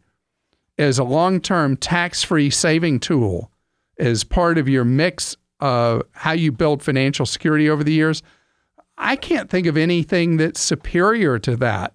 as 0.80 0.98
a 0.98 1.04
long 1.04 1.40
term 1.40 1.76
tax 1.76 2.22
free 2.22 2.50
saving 2.50 2.98
tool 3.00 3.50
as 3.98 4.24
part 4.24 4.58
of 4.58 4.68
your 4.68 4.84
mix 4.84 5.36
of 5.60 6.02
how 6.12 6.32
you 6.32 6.50
build 6.50 6.82
financial 6.82 7.26
security 7.26 7.68
over 7.68 7.84
the 7.84 7.92
years, 7.92 8.22
I 8.96 9.16
can't 9.16 9.50
think 9.50 9.66
of 9.66 9.76
anything 9.76 10.36
that's 10.38 10.60
superior 10.60 11.38
to 11.40 11.54
that, 11.56 11.94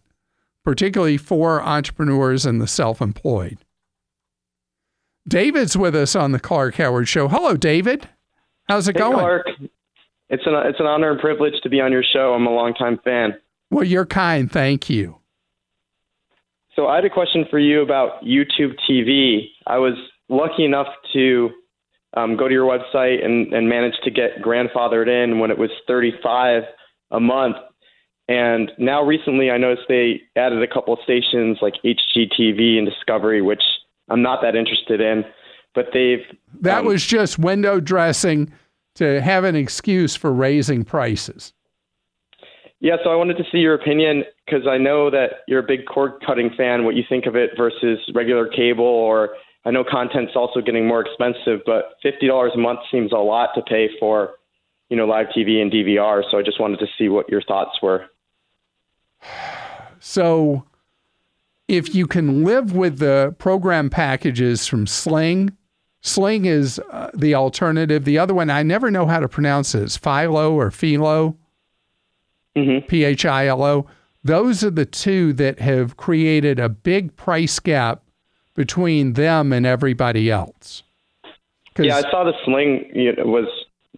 particularly 0.64 1.18
for 1.18 1.62
entrepreneurs 1.62 2.46
and 2.46 2.62
the 2.62 2.68
self 2.68 3.02
employed. 3.02 3.58
David's 5.28 5.76
with 5.76 5.96
us 5.96 6.16
on 6.16 6.32
the 6.32 6.40
Clark 6.40 6.76
Howard 6.76 7.08
Show. 7.08 7.28
Hello, 7.28 7.58
David. 7.58 8.08
How's 8.70 8.88
it 8.88 8.96
Hey, 8.96 9.00
going? 9.00 9.18
Clark. 9.18 9.48
It's 10.30 10.44
an 10.46 10.54
it's 10.66 10.80
an 10.80 10.86
honor 10.86 11.12
and 11.12 11.20
privilege 11.20 11.54
to 11.64 11.70
be 11.70 11.82
on 11.82 11.92
your 11.92 12.04
show. 12.04 12.34
I'm 12.34 12.46
a 12.48 12.52
longtime 12.52 13.00
fan. 13.04 13.36
Well, 13.72 13.84
you're 13.84 14.06
kind. 14.06 14.52
Thank 14.52 14.90
you. 14.90 15.18
So 16.76 16.88
I 16.88 16.96
had 16.96 17.06
a 17.06 17.10
question 17.10 17.46
for 17.50 17.60
you 17.60 17.82
about 17.82 18.24
YouTube 18.24 18.76
TV. 18.90 19.48
I 19.66 19.78
was 19.78 19.94
lucky 20.28 20.66
enough 20.66 20.88
to 21.14 21.50
um, 22.16 22.36
go 22.36 22.48
to 22.48 22.54
your 22.54 22.68
website 22.68 23.24
and, 23.24 23.54
and 23.54 23.70
manage 23.70 23.96
to 24.04 24.12
get 24.12 24.42
grandfathered 24.42 25.08
in 25.08 25.40
when 25.40 25.52
it 25.52 25.58
was 25.58 25.70
35 25.88 26.64
a 27.12 27.20
month. 27.20 27.58
And 28.28 28.72
now 28.78 29.04
recently, 29.04 29.52
I 29.52 29.58
noticed 29.58 29.84
they 29.88 30.22
added 30.36 30.64
a 30.64 30.68
couple 30.68 30.94
of 30.94 31.00
stations 31.04 31.60
like 31.62 31.76
HGTV 31.86 32.78
and 32.78 32.88
Discovery, 32.88 33.42
which 33.42 33.62
I'm 34.10 34.22
not 34.22 34.42
that 34.42 34.56
interested 34.56 35.00
in. 35.00 35.24
But 35.76 35.88
they've 35.94 36.26
That 36.62 36.80
um, 36.80 36.86
was 36.86 37.06
just 37.06 37.38
window 37.38 37.80
dressing 37.80 38.52
to 38.96 39.22
have 39.22 39.44
an 39.44 39.56
excuse 39.56 40.16
for 40.16 40.34
raising 40.34 40.84
prices. 40.84 41.54
Yeah, 42.82 42.98
so 43.04 43.10
I 43.10 43.16
wanted 43.16 43.38
to 43.38 43.44
see 43.52 43.60
your 43.60 43.74
opinion 43.74 44.24
because 44.46 44.68
I 44.68 44.78
know 44.78 45.10
that 45.10 45.44
you're 45.48 45.60
a 45.60 45.68
big 45.68 45.86
cord 45.86 46.14
cutting 46.26 46.52
fan. 46.58 46.84
What 46.84 46.96
you 46.96 47.04
think 47.08 47.26
of 47.26 47.36
it 47.36 47.52
versus 47.58 48.00
regular 48.14 48.48
cable, 48.48 48.86
or 48.86 49.30
I 49.64 49.72
know 49.72 49.84
content's 49.84 50.34
also 50.36 50.62
getting 50.62 50.88
more 50.88 51.02
expensive, 51.02 51.62
but 51.66 51.96
fifty 52.04 52.28
dollars 52.28 52.52
a 52.56 52.60
month 52.60 52.80
seems 52.92 53.12
a 53.12 53.18
lot 53.18 53.50
to 53.56 53.62
pay 53.62 53.90
for, 54.00 54.32
you 54.90 54.98
know, 54.98 55.06
live 55.06 55.28
TV 55.36 55.62
and 55.62 55.72
DVR. 55.72 56.22
So 56.30 56.38
I 56.38 56.44
just 56.44 56.60
wanted 56.60 56.80
to 56.80 56.88
see 56.98 57.10
what 57.10 57.30
your 57.30 57.42
thoughts 57.42 57.82
were. 57.82 58.06
So, 60.00 60.66
if 61.68 61.96
you 61.96 62.06
can 62.06 62.44
live 62.44 62.74
with 62.74 63.00
the 63.00 63.34
program 63.40 63.90
packages 63.90 64.68
from 64.68 64.86
Sling, 64.86 65.58
Sling 66.02 66.46
is 66.46 66.80
uh, 66.92 67.10
the 67.16 67.34
alternative. 67.34 68.06
The 68.06 68.20
other 68.20 68.36
one, 68.36 68.52
I 68.52 68.62
never 68.62 68.92
know 68.92 69.08
how 69.08 69.20
to 69.20 69.28
pronounce 69.28 69.74
it. 69.74 69.82
It's 69.82 69.98
Philo 69.98 70.54
or 70.54 70.70
Philo, 70.70 71.36
Mhm. 72.56 72.88
P 72.88 73.04
H 73.04 73.26
I 73.26 73.48
L 73.48 73.64
O. 73.64 73.86
Those 74.24 74.64
are 74.64 74.72
the 74.72 74.86
two 74.86 75.34
that 75.34 75.60
have 75.60 75.98
created 75.98 76.60
a 76.60 76.70
big 76.70 77.16
price 77.16 77.60
gap 77.60 78.02
between 78.56 79.14
them 79.14 79.54
and 79.54 79.66
everybody 79.66 80.32
else. 80.32 80.84
Yeah, 81.78 81.98
I 81.98 82.02
saw 82.10 82.24
the 82.24 82.34
Sling 82.46 82.90
you 82.96 83.14
know, 83.16 83.26
was 83.26 83.48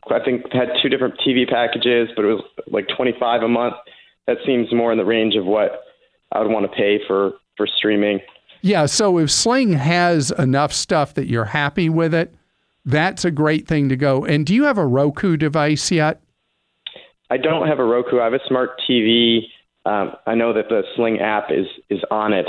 I 0.10 0.20
think 0.24 0.52
had 0.52 0.70
two 0.82 0.90
different 0.90 1.16
TV 1.26 1.48
packages, 1.48 2.10
but 2.16 2.26
it 2.26 2.30
was 2.34 2.44
like 2.68 2.88
twenty 2.96 3.14
five 3.20 3.44
a 3.44 3.48
month. 3.48 3.76
That 4.26 4.38
seems 4.46 4.74
more 4.74 4.92
in 4.92 4.98
the 4.98 5.06
range 5.06 5.36
of 5.36 5.46
what 5.46 5.84
I 6.32 6.42
would 6.42 6.52
want 6.52 6.70
to 6.70 6.76
pay 6.76 7.00
for 7.08 7.34
for 7.56 7.68
streaming. 7.68 8.20
Yeah, 8.62 8.88
so 8.88 9.20
if 9.20 9.30
Sling 9.30 9.74
has 9.74 10.32
enough 10.32 10.74
stuff 10.74 11.14
that 11.14 11.28
you're 11.28 11.46
happy 11.46 11.90
with 11.90 12.14
it, 12.14 12.34
that's 12.86 13.24
a 13.24 13.32
great 13.32 13.68
thing 13.68 13.88
to 13.90 13.96
go. 13.96 14.26
And 14.26 14.46
do 14.46 14.56
you 14.56 14.64
have 14.64 14.78
a 14.80 14.86
Roku 14.86 15.38
device 15.38 15.92
yet? 15.92 16.22
I 17.30 17.38
don't 17.38 17.68
have 17.68 17.80
a 17.80 17.84
Roku. 17.84 18.20
I 18.20 18.26
have 18.26 18.34
a 18.34 18.40
smart 18.48 18.80
TV. 18.90 19.42
Um, 19.86 20.14
I 20.26 20.36
know 20.36 20.54
that 20.54 20.70
the 20.70 20.84
Sling 20.96 21.20
app 21.20 21.52
is 21.52 21.66
is 21.90 22.00
on 22.12 22.34
it. 22.34 22.48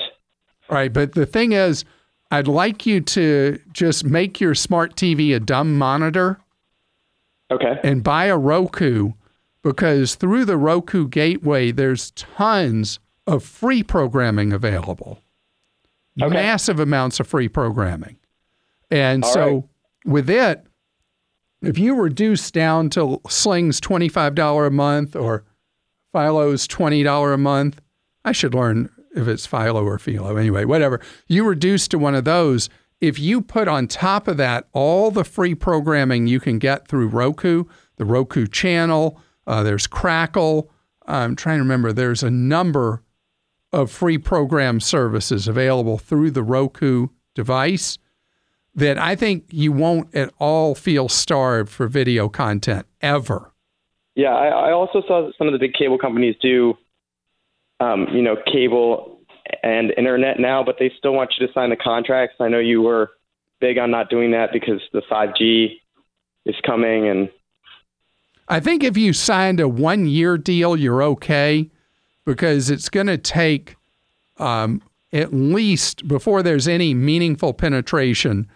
All 0.70 0.76
right, 0.76 0.92
but 0.92 1.14
the 1.14 1.26
thing 1.26 1.52
is, 1.52 1.84
I'd 2.30 2.48
like 2.48 2.84
you 2.86 3.00
to 3.00 3.58
just 3.72 4.04
make 4.04 4.40
your 4.40 4.54
smart 4.54 4.96
TV 4.96 5.34
a 5.34 5.40
dumb 5.40 5.78
monitor 5.78 6.38
Okay. 7.50 7.78
and 7.82 8.04
buy 8.04 8.26
a 8.26 8.36
Roku 8.36 9.12
because 9.62 10.14
through 10.14 10.44
the 10.44 10.58
Roku 10.58 11.08
gateway, 11.08 11.70
there's 11.70 12.10
tons 12.12 12.98
of 13.26 13.42
free 13.42 13.82
programming 13.82 14.52
available. 14.52 15.20
Okay. 16.20 16.34
Massive 16.34 16.78
amounts 16.80 17.18
of 17.20 17.26
free 17.26 17.48
programming. 17.48 18.16
And 18.90 19.24
All 19.24 19.32
so 19.32 19.46
right. 19.54 19.64
with 20.04 20.28
it, 20.28 20.66
if 21.62 21.78
you 21.78 21.94
reduce 21.94 22.50
down 22.50 22.90
to 22.90 23.20
Sling's 23.28 23.80
$25 23.80 24.66
a 24.66 24.70
month 24.70 25.16
or 25.16 25.44
Philo's 26.12 26.68
$20 26.68 27.34
a 27.34 27.38
month, 27.38 27.80
I 28.24 28.32
should 28.32 28.54
learn 28.54 28.90
if 29.14 29.26
it's 29.26 29.46
Philo 29.46 29.84
or 29.84 29.98
Philo. 29.98 30.36
Anyway, 30.36 30.64
whatever. 30.64 31.00
You 31.26 31.46
reduce 31.46 31.88
to 31.88 31.98
one 31.98 32.14
of 32.14 32.24
those. 32.24 32.68
If 33.00 33.18
you 33.18 33.40
put 33.40 33.68
on 33.68 33.86
top 33.86 34.28
of 34.28 34.36
that 34.38 34.68
all 34.72 35.10
the 35.10 35.24
free 35.24 35.54
programming 35.54 36.26
you 36.26 36.40
can 36.40 36.58
get 36.58 36.88
through 36.88 37.08
Roku, 37.08 37.64
the 37.96 38.04
Roku 38.04 38.46
channel, 38.46 39.20
uh, 39.46 39.62
there's 39.62 39.86
Crackle. 39.86 40.70
I'm 41.06 41.36
trying 41.36 41.58
to 41.58 41.62
remember, 41.62 41.92
there's 41.92 42.22
a 42.22 42.30
number 42.30 43.02
of 43.72 43.90
free 43.90 44.18
program 44.18 44.80
services 44.80 45.48
available 45.48 45.98
through 45.98 46.30
the 46.30 46.42
Roku 46.42 47.08
device 47.34 47.98
that 48.78 48.96
I 48.96 49.16
think 49.16 49.44
you 49.50 49.72
won't 49.72 50.14
at 50.14 50.32
all 50.38 50.74
feel 50.76 51.08
starved 51.08 51.68
for 51.70 51.88
video 51.88 52.28
content 52.28 52.86
ever. 53.00 53.52
Yeah, 54.14 54.34
I, 54.34 54.68
I 54.68 54.72
also 54.72 55.02
saw 55.06 55.26
that 55.26 55.32
some 55.36 55.48
of 55.48 55.52
the 55.52 55.58
big 55.58 55.74
cable 55.74 55.98
companies 55.98 56.36
do, 56.40 56.74
um, 57.80 58.06
you 58.12 58.22
know, 58.22 58.36
cable 58.52 59.20
and 59.64 59.92
internet 59.96 60.38
now, 60.38 60.62
but 60.62 60.76
they 60.78 60.92
still 60.96 61.12
want 61.12 61.34
you 61.38 61.46
to 61.46 61.52
sign 61.52 61.70
the 61.70 61.76
contracts. 61.76 62.36
I 62.38 62.48
know 62.48 62.60
you 62.60 62.80
were 62.82 63.10
big 63.60 63.78
on 63.78 63.90
not 63.90 64.10
doing 64.10 64.30
that 64.30 64.52
because 64.52 64.80
the 64.92 65.02
5G 65.10 65.80
is 66.46 66.54
coming, 66.64 67.08
and 67.08 67.28
I 68.48 68.60
think 68.60 68.84
if 68.84 68.96
you 68.96 69.12
signed 69.12 69.58
a 69.58 69.68
one 69.68 70.06
year 70.06 70.38
deal, 70.38 70.76
you're 70.76 71.02
okay 71.02 71.68
because 72.24 72.70
it's 72.70 72.88
going 72.88 73.08
to 73.08 73.18
take 73.18 73.74
um, 74.38 74.82
at 75.12 75.32
least 75.32 76.06
before 76.06 76.44
there's 76.44 76.68
any 76.68 76.94
meaningful 76.94 77.52
penetration 77.52 78.48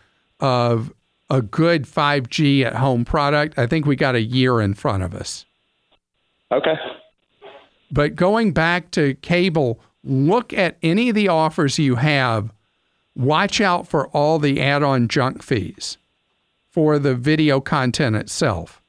of 0.42 0.92
a 1.30 1.40
good 1.40 1.84
5G 1.84 2.62
at 2.64 2.74
home 2.74 3.06
product. 3.06 3.58
I 3.58 3.66
think 3.66 3.86
we 3.86 3.96
got 3.96 4.14
a 4.14 4.20
year 4.20 4.60
in 4.60 4.74
front 4.74 5.02
of 5.02 5.14
us. 5.14 5.46
okay, 6.50 6.74
But 7.90 8.16
going 8.16 8.52
back 8.52 8.90
to 8.90 9.14
cable, 9.14 9.80
look 10.04 10.52
at 10.52 10.76
any 10.82 11.08
of 11.08 11.14
the 11.14 11.28
offers 11.28 11.78
you 11.78 11.94
have. 11.94 12.52
Watch 13.14 13.60
out 13.60 13.86
for 13.86 14.08
all 14.08 14.38
the 14.38 14.60
add 14.60 14.82
on 14.82 15.08
junk 15.08 15.42
fees 15.42 15.96
for 16.70 16.98
the 16.98 17.14
video 17.14 17.60
content 17.60 18.16
itself. 18.16 18.82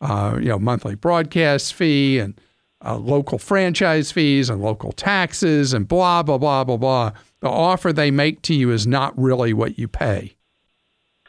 Uh, 0.00 0.36
you 0.38 0.48
know, 0.48 0.58
monthly 0.58 0.94
broadcast 0.94 1.74
fee 1.74 2.18
and 2.18 2.40
uh, 2.84 2.96
local 2.96 3.38
franchise 3.38 4.12
fees 4.12 4.50
and 4.50 4.60
local 4.60 4.92
taxes 4.92 5.72
and 5.72 5.88
blah, 5.88 6.22
blah, 6.22 6.38
blah, 6.38 6.64
blah, 6.64 6.76
blah. 6.76 7.12
The 7.40 7.48
offer 7.48 7.92
they 7.92 8.10
make 8.10 8.42
to 8.42 8.54
you 8.54 8.70
is 8.70 8.86
not 8.86 9.16
really 9.18 9.52
what 9.52 9.78
you 9.78 9.88
pay. 9.88 10.34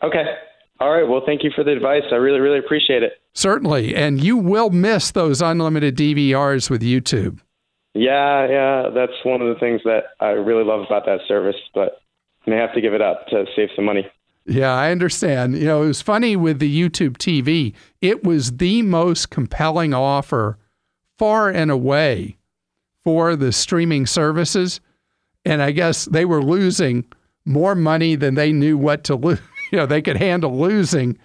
Okay, 0.03 0.25
all 0.79 0.91
right. 0.91 1.07
Well, 1.07 1.21
thank 1.25 1.43
you 1.43 1.51
for 1.53 1.63
the 1.63 1.71
advice. 1.71 2.03
I 2.11 2.15
really, 2.15 2.39
really 2.39 2.59
appreciate 2.59 3.03
it. 3.03 3.13
Certainly. 3.33 3.95
And 3.95 4.23
you 4.23 4.37
will 4.37 4.69
miss 4.69 5.11
those 5.11 5.41
unlimited 5.41 5.97
DVRs 5.97 6.69
with 6.69 6.81
YouTube. 6.81 7.39
Yeah, 7.93 8.47
yeah, 8.47 8.89
that's 8.93 9.13
one 9.23 9.41
of 9.41 9.53
the 9.53 9.59
things 9.59 9.81
that 9.83 10.03
I 10.19 10.29
really 10.29 10.63
love 10.63 10.81
about 10.85 11.05
that 11.05 11.19
service, 11.27 11.55
but 11.73 12.01
I 12.45 12.51
may 12.51 12.55
have 12.57 12.73
to 12.75 12.81
give 12.81 12.93
it 12.93 13.01
up 13.01 13.27
to 13.27 13.45
save 13.55 13.69
some 13.75 13.85
money. 13.85 14.07
Yeah, 14.45 14.73
I 14.73 14.91
understand. 14.91 15.57
You 15.57 15.65
know, 15.65 15.83
it 15.83 15.87
was 15.87 16.01
funny 16.01 16.35
with 16.35 16.59
the 16.59 16.89
YouTube 16.89 17.17
TV. 17.17 17.73
It 17.99 18.23
was 18.23 18.57
the 18.57 18.83
most 18.83 19.29
compelling 19.31 19.93
offer 19.93 20.57
far 21.17 21.49
and 21.49 21.69
away 21.69 22.37
for 23.03 23.35
the 23.35 23.51
streaming 23.51 24.05
services. 24.05 24.79
And 25.43 25.61
I 25.61 25.71
guess 25.71 26.05
they 26.05 26.25
were 26.25 26.43
losing 26.43 27.05
more 27.43 27.75
money 27.75 28.15
than 28.15 28.35
they 28.35 28.53
knew 28.53 28.77
what 28.77 29.03
to 29.05 29.15
lose. 29.17 29.39
You 29.71 29.77
know, 29.77 29.85
they 29.85 30.01
could 30.01 30.17
handle 30.17 30.57
losing. 30.57 31.17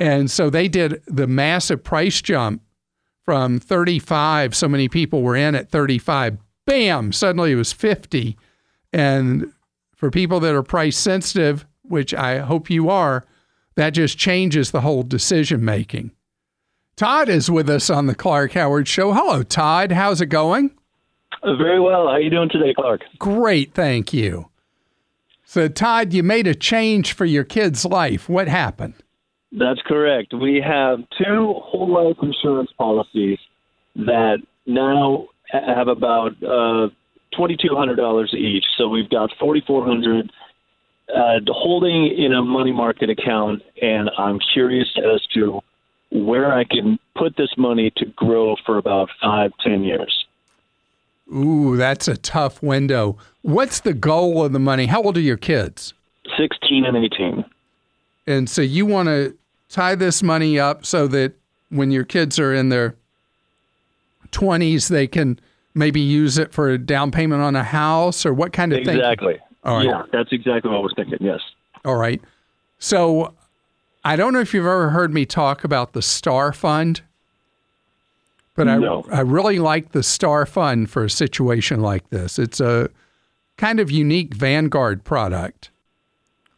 And 0.00 0.28
so 0.30 0.50
they 0.50 0.66
did 0.66 1.00
the 1.06 1.28
massive 1.28 1.84
price 1.84 2.20
jump 2.20 2.60
from 3.24 3.60
35. 3.60 4.54
So 4.54 4.68
many 4.68 4.88
people 4.88 5.22
were 5.22 5.36
in 5.36 5.54
at 5.54 5.70
35. 5.70 6.38
Bam, 6.66 7.12
suddenly 7.12 7.52
it 7.52 7.56
was 7.56 7.72
50. 7.72 8.36
And 8.92 9.52
for 9.94 10.10
people 10.10 10.40
that 10.40 10.54
are 10.54 10.62
price 10.62 10.96
sensitive, 10.96 11.66
which 11.82 12.12
I 12.12 12.38
hope 12.38 12.68
you 12.68 12.90
are, 12.90 13.24
that 13.76 13.90
just 13.90 14.18
changes 14.18 14.70
the 14.70 14.80
whole 14.80 15.02
decision 15.02 15.64
making. 15.64 16.10
Todd 16.96 17.28
is 17.28 17.50
with 17.50 17.68
us 17.68 17.90
on 17.90 18.06
the 18.06 18.14
Clark 18.14 18.52
Howard 18.52 18.86
Show. 18.86 19.12
Hello, 19.12 19.42
Todd. 19.42 19.92
How's 19.92 20.20
it 20.20 20.26
going? 20.26 20.70
Very 21.42 21.80
well. 21.80 22.06
How 22.06 22.14
are 22.14 22.20
you 22.20 22.30
doing 22.30 22.48
today, 22.48 22.72
Clark? 22.74 23.02
Great, 23.18 23.74
thank 23.74 24.12
you. 24.12 24.48
So, 25.54 25.68
Todd, 25.68 26.12
you 26.12 26.24
made 26.24 26.48
a 26.48 26.54
change 26.56 27.12
for 27.12 27.24
your 27.24 27.44
kid's 27.44 27.84
life. 27.84 28.28
What 28.28 28.48
happened? 28.48 28.94
That's 29.52 29.80
correct. 29.86 30.34
We 30.34 30.60
have 30.60 30.98
two 31.16 31.54
whole 31.62 31.88
life 31.94 32.16
insurance 32.20 32.72
policies 32.76 33.38
that 33.94 34.38
now 34.66 35.28
have 35.52 35.86
about 35.86 36.32
uh, 36.42 36.88
twenty 37.36 37.56
two 37.56 37.76
hundred 37.76 37.98
dollars 37.98 38.34
each. 38.36 38.64
So 38.76 38.88
we've 38.88 39.08
got 39.08 39.30
forty 39.38 39.62
four 39.64 39.86
hundred 39.86 40.32
uh, 41.14 41.38
holding 41.46 42.08
in 42.18 42.32
a 42.32 42.42
money 42.42 42.72
market 42.72 43.08
account, 43.08 43.62
and 43.80 44.10
I'm 44.18 44.40
curious 44.54 44.88
as 44.96 45.24
to 45.34 45.60
where 46.10 46.52
I 46.52 46.64
can 46.64 46.98
put 47.16 47.36
this 47.36 47.54
money 47.56 47.92
to 47.98 48.06
grow 48.16 48.56
for 48.66 48.78
about 48.78 49.08
five, 49.22 49.52
ten 49.62 49.84
years. 49.84 50.23
Ooh, 51.34 51.76
that's 51.76 52.06
a 52.06 52.16
tough 52.16 52.62
window. 52.62 53.16
What's 53.42 53.80
the 53.80 53.94
goal 53.94 54.44
of 54.44 54.52
the 54.52 54.58
money? 54.58 54.86
How 54.86 55.02
old 55.02 55.16
are 55.16 55.20
your 55.20 55.36
kids? 55.36 55.92
16 56.36 56.84
and 56.84 56.96
18. 56.96 57.44
And 58.26 58.48
so 58.48 58.62
you 58.62 58.86
want 58.86 59.08
to 59.08 59.36
tie 59.68 59.94
this 59.94 60.22
money 60.22 60.58
up 60.58 60.86
so 60.86 61.06
that 61.08 61.34
when 61.70 61.90
your 61.90 62.04
kids 62.04 62.38
are 62.38 62.54
in 62.54 62.68
their 62.68 62.94
20s, 64.32 64.88
they 64.88 65.06
can 65.06 65.38
maybe 65.74 66.00
use 66.00 66.38
it 66.38 66.52
for 66.52 66.70
a 66.70 66.78
down 66.78 67.10
payment 67.10 67.42
on 67.42 67.56
a 67.56 67.64
house 67.64 68.24
or 68.24 68.32
what 68.32 68.52
kind 68.52 68.72
of 68.72 68.84
thing? 68.84 68.96
Exactly. 68.96 69.38
All 69.64 69.78
right. 69.78 69.86
Yeah, 69.86 70.02
that's 70.12 70.32
exactly 70.32 70.70
what 70.70 70.78
I 70.78 70.80
was 70.80 70.92
thinking. 70.94 71.18
Yes. 71.20 71.40
All 71.84 71.96
right. 71.96 72.20
So 72.78 73.34
I 74.04 74.16
don't 74.16 74.32
know 74.32 74.40
if 74.40 74.54
you've 74.54 74.66
ever 74.66 74.90
heard 74.90 75.12
me 75.12 75.26
talk 75.26 75.64
about 75.64 75.92
the 75.92 76.02
Star 76.02 76.52
Fund, 76.52 77.02
but 78.54 78.64
No. 78.64 79.04
I, 79.10 79.18
I 79.18 79.20
really 79.20 79.58
like 79.58 79.92
the 79.92 80.02
Star 80.02 80.46
Fund 80.46 80.90
for 80.90 81.04
a 81.04 81.10
situation 81.10 81.80
like 81.80 82.08
this. 82.10 82.38
It's 82.38 82.60
a 82.60 82.88
kind 83.56 83.80
of 83.80 83.90
unique 83.90 84.34
Vanguard 84.34 85.04
product 85.04 85.70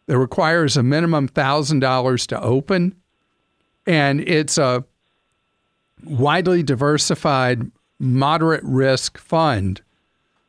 that 0.07 0.19
requires 0.19 0.77
a 0.77 0.83
minimum 0.83 1.29
$1,000 1.29 2.27
to 2.29 2.41
open, 2.41 2.95
and 3.87 4.21
it's 4.21 4.57
a 4.59 4.85
widely 6.05 6.63
diversified, 6.63 7.71
moderate 7.99 8.63
risk 8.63 9.19
fund 9.19 9.83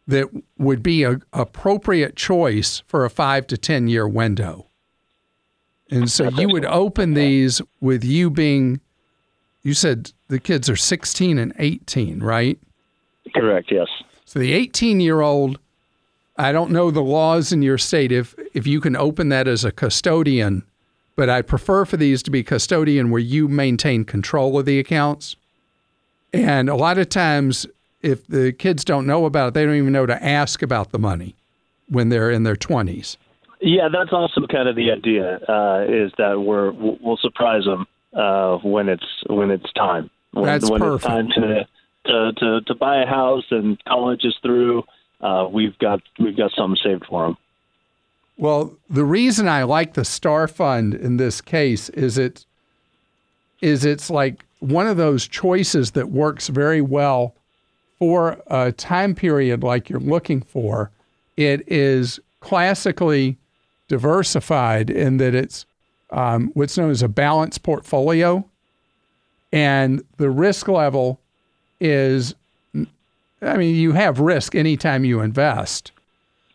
that 0.07 0.27
would 0.57 0.81
be 0.81 1.03
a 1.03 1.19
appropriate 1.33 2.15
choice 2.15 2.81
for 2.87 3.03
a 3.03 3.09
five 3.09 3.45
to 3.47 3.57
10 3.57 3.87
year 3.87 4.07
window. 4.07 4.67
And 5.89 6.11
so 6.11 6.29
you 6.29 6.49
would 6.49 6.65
open 6.65 7.13
these 7.13 7.61
with 7.79 8.03
you 8.03 8.29
being, 8.29 8.81
you 9.63 9.73
said 9.73 10.11
the 10.27 10.39
kids 10.39 10.69
are 10.69 10.75
16 10.75 11.37
and 11.37 11.53
18, 11.57 12.21
right? 12.21 12.57
Correct. 13.35 13.71
Yes. 13.71 13.87
So 14.25 14.39
the 14.39 14.53
18 14.53 14.99
year 14.99 15.21
old, 15.21 15.59
I 16.37 16.51
don't 16.51 16.71
know 16.71 16.91
the 16.91 17.01
laws 17.01 17.51
in 17.51 17.61
your 17.61 17.77
state 17.77 18.11
if, 18.11 18.35
if 18.53 18.67
you 18.67 18.79
can 18.79 18.95
open 18.95 19.29
that 19.29 19.47
as 19.47 19.65
a 19.65 19.71
custodian, 19.71 20.63
but 21.15 21.29
I 21.29 21.41
prefer 21.41 21.85
for 21.85 21.97
these 21.97 22.21
to 22.23 22.31
be 22.31 22.43
custodian 22.43 23.09
where 23.09 23.21
you 23.21 23.47
maintain 23.47 24.05
control 24.05 24.57
of 24.59 24.65
the 24.65 24.79
accounts. 24.79 25.35
And 26.33 26.69
a 26.69 26.75
lot 26.75 26.97
of 26.97 27.09
times, 27.09 27.65
if 28.01 28.27
the 28.27 28.51
kids 28.51 28.85
don't 28.85 29.07
know 29.07 29.25
about 29.25 29.49
it, 29.49 29.53
they 29.53 29.65
don't 29.65 29.75
even 29.75 29.93
know 29.93 30.05
to 30.05 30.23
ask 30.23 30.61
about 30.61 30.91
the 30.91 30.99
money 30.99 31.35
when 31.89 32.09
they're 32.09 32.29
in 32.29 32.43
their 32.43 32.55
20s. 32.55 33.17
Yeah, 33.59 33.87
that's 33.91 34.13
also 34.13 34.45
kind 34.45 34.69
of 34.69 34.75
the 34.75 34.91
idea. 34.91 35.39
Uh, 35.47 35.85
is 35.87 36.11
that 36.17 36.39
we're 36.39 36.71
we'll 36.71 37.17
surprise 37.17 37.63
them 37.65 37.87
uh, 38.17 38.57
when 38.57 38.89
it's 38.89 39.05
when 39.27 39.51
it's 39.51 39.71
time. 39.73 40.09
When, 40.31 40.45
That's 40.45 40.69
when 40.69 40.81
perfect. 40.81 41.05
it's 41.05 41.07
time 41.07 41.27
to, 41.29 41.67
to 42.05 42.33
to 42.33 42.61
to 42.61 42.75
buy 42.75 43.03
a 43.03 43.05
house 43.05 43.45
and 43.51 43.81
college 43.85 44.25
is 44.25 44.35
through. 44.41 44.83
Uh, 45.21 45.47
we've 45.49 45.77
got 45.77 46.01
we've 46.19 46.35
got 46.35 46.51
something 46.51 46.77
saved 46.83 47.05
for 47.07 47.27
them. 47.27 47.37
Well, 48.37 48.75
the 48.89 49.05
reason 49.05 49.47
I 49.47 49.63
like 49.63 49.93
the 49.93 50.05
Star 50.05 50.47
Fund 50.47 50.93
in 50.93 51.17
this 51.17 51.41
case 51.41 51.89
is 51.89 52.17
it 52.17 52.45
is 53.61 53.85
it's 53.85 54.09
like 54.09 54.45
one 54.59 54.87
of 54.87 54.97
those 54.97 55.27
choices 55.27 55.91
that 55.91 56.09
works 56.09 56.47
very 56.47 56.81
well 56.81 57.35
for 57.99 58.41
a 58.47 58.71
time 58.71 59.15
period 59.15 59.63
like 59.63 59.89
you're 59.89 59.99
looking 59.99 60.41
for. 60.41 60.91
It 61.35 61.67
is 61.67 62.19
classically 62.39 63.37
diversified 63.87 64.89
in 64.89 65.17
that 65.17 65.33
it's 65.33 65.65
um, 66.09 66.51
what's 66.53 66.77
known 66.77 66.91
as 66.91 67.01
a 67.01 67.07
balanced 67.07 67.63
portfolio, 67.63 68.45
and 69.51 70.03
the 70.17 70.29
risk 70.29 70.67
level 70.67 71.19
is. 71.79 72.35
I 73.39 73.55
mean, 73.55 73.75
you 73.75 73.91
have 73.91 74.19
risk 74.19 74.55
anytime 74.55 75.05
you 75.05 75.21
invest 75.21 75.91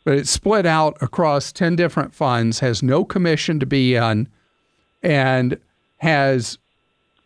but 0.04 0.18
it's 0.18 0.30
split 0.30 0.66
out 0.66 0.96
across 1.00 1.52
10 1.52 1.76
different 1.76 2.14
funds, 2.14 2.60
has 2.60 2.82
no 2.82 3.04
commission 3.04 3.60
to 3.60 3.66
be 3.66 3.96
on, 3.96 4.28
and 5.02 5.58
has 5.98 6.58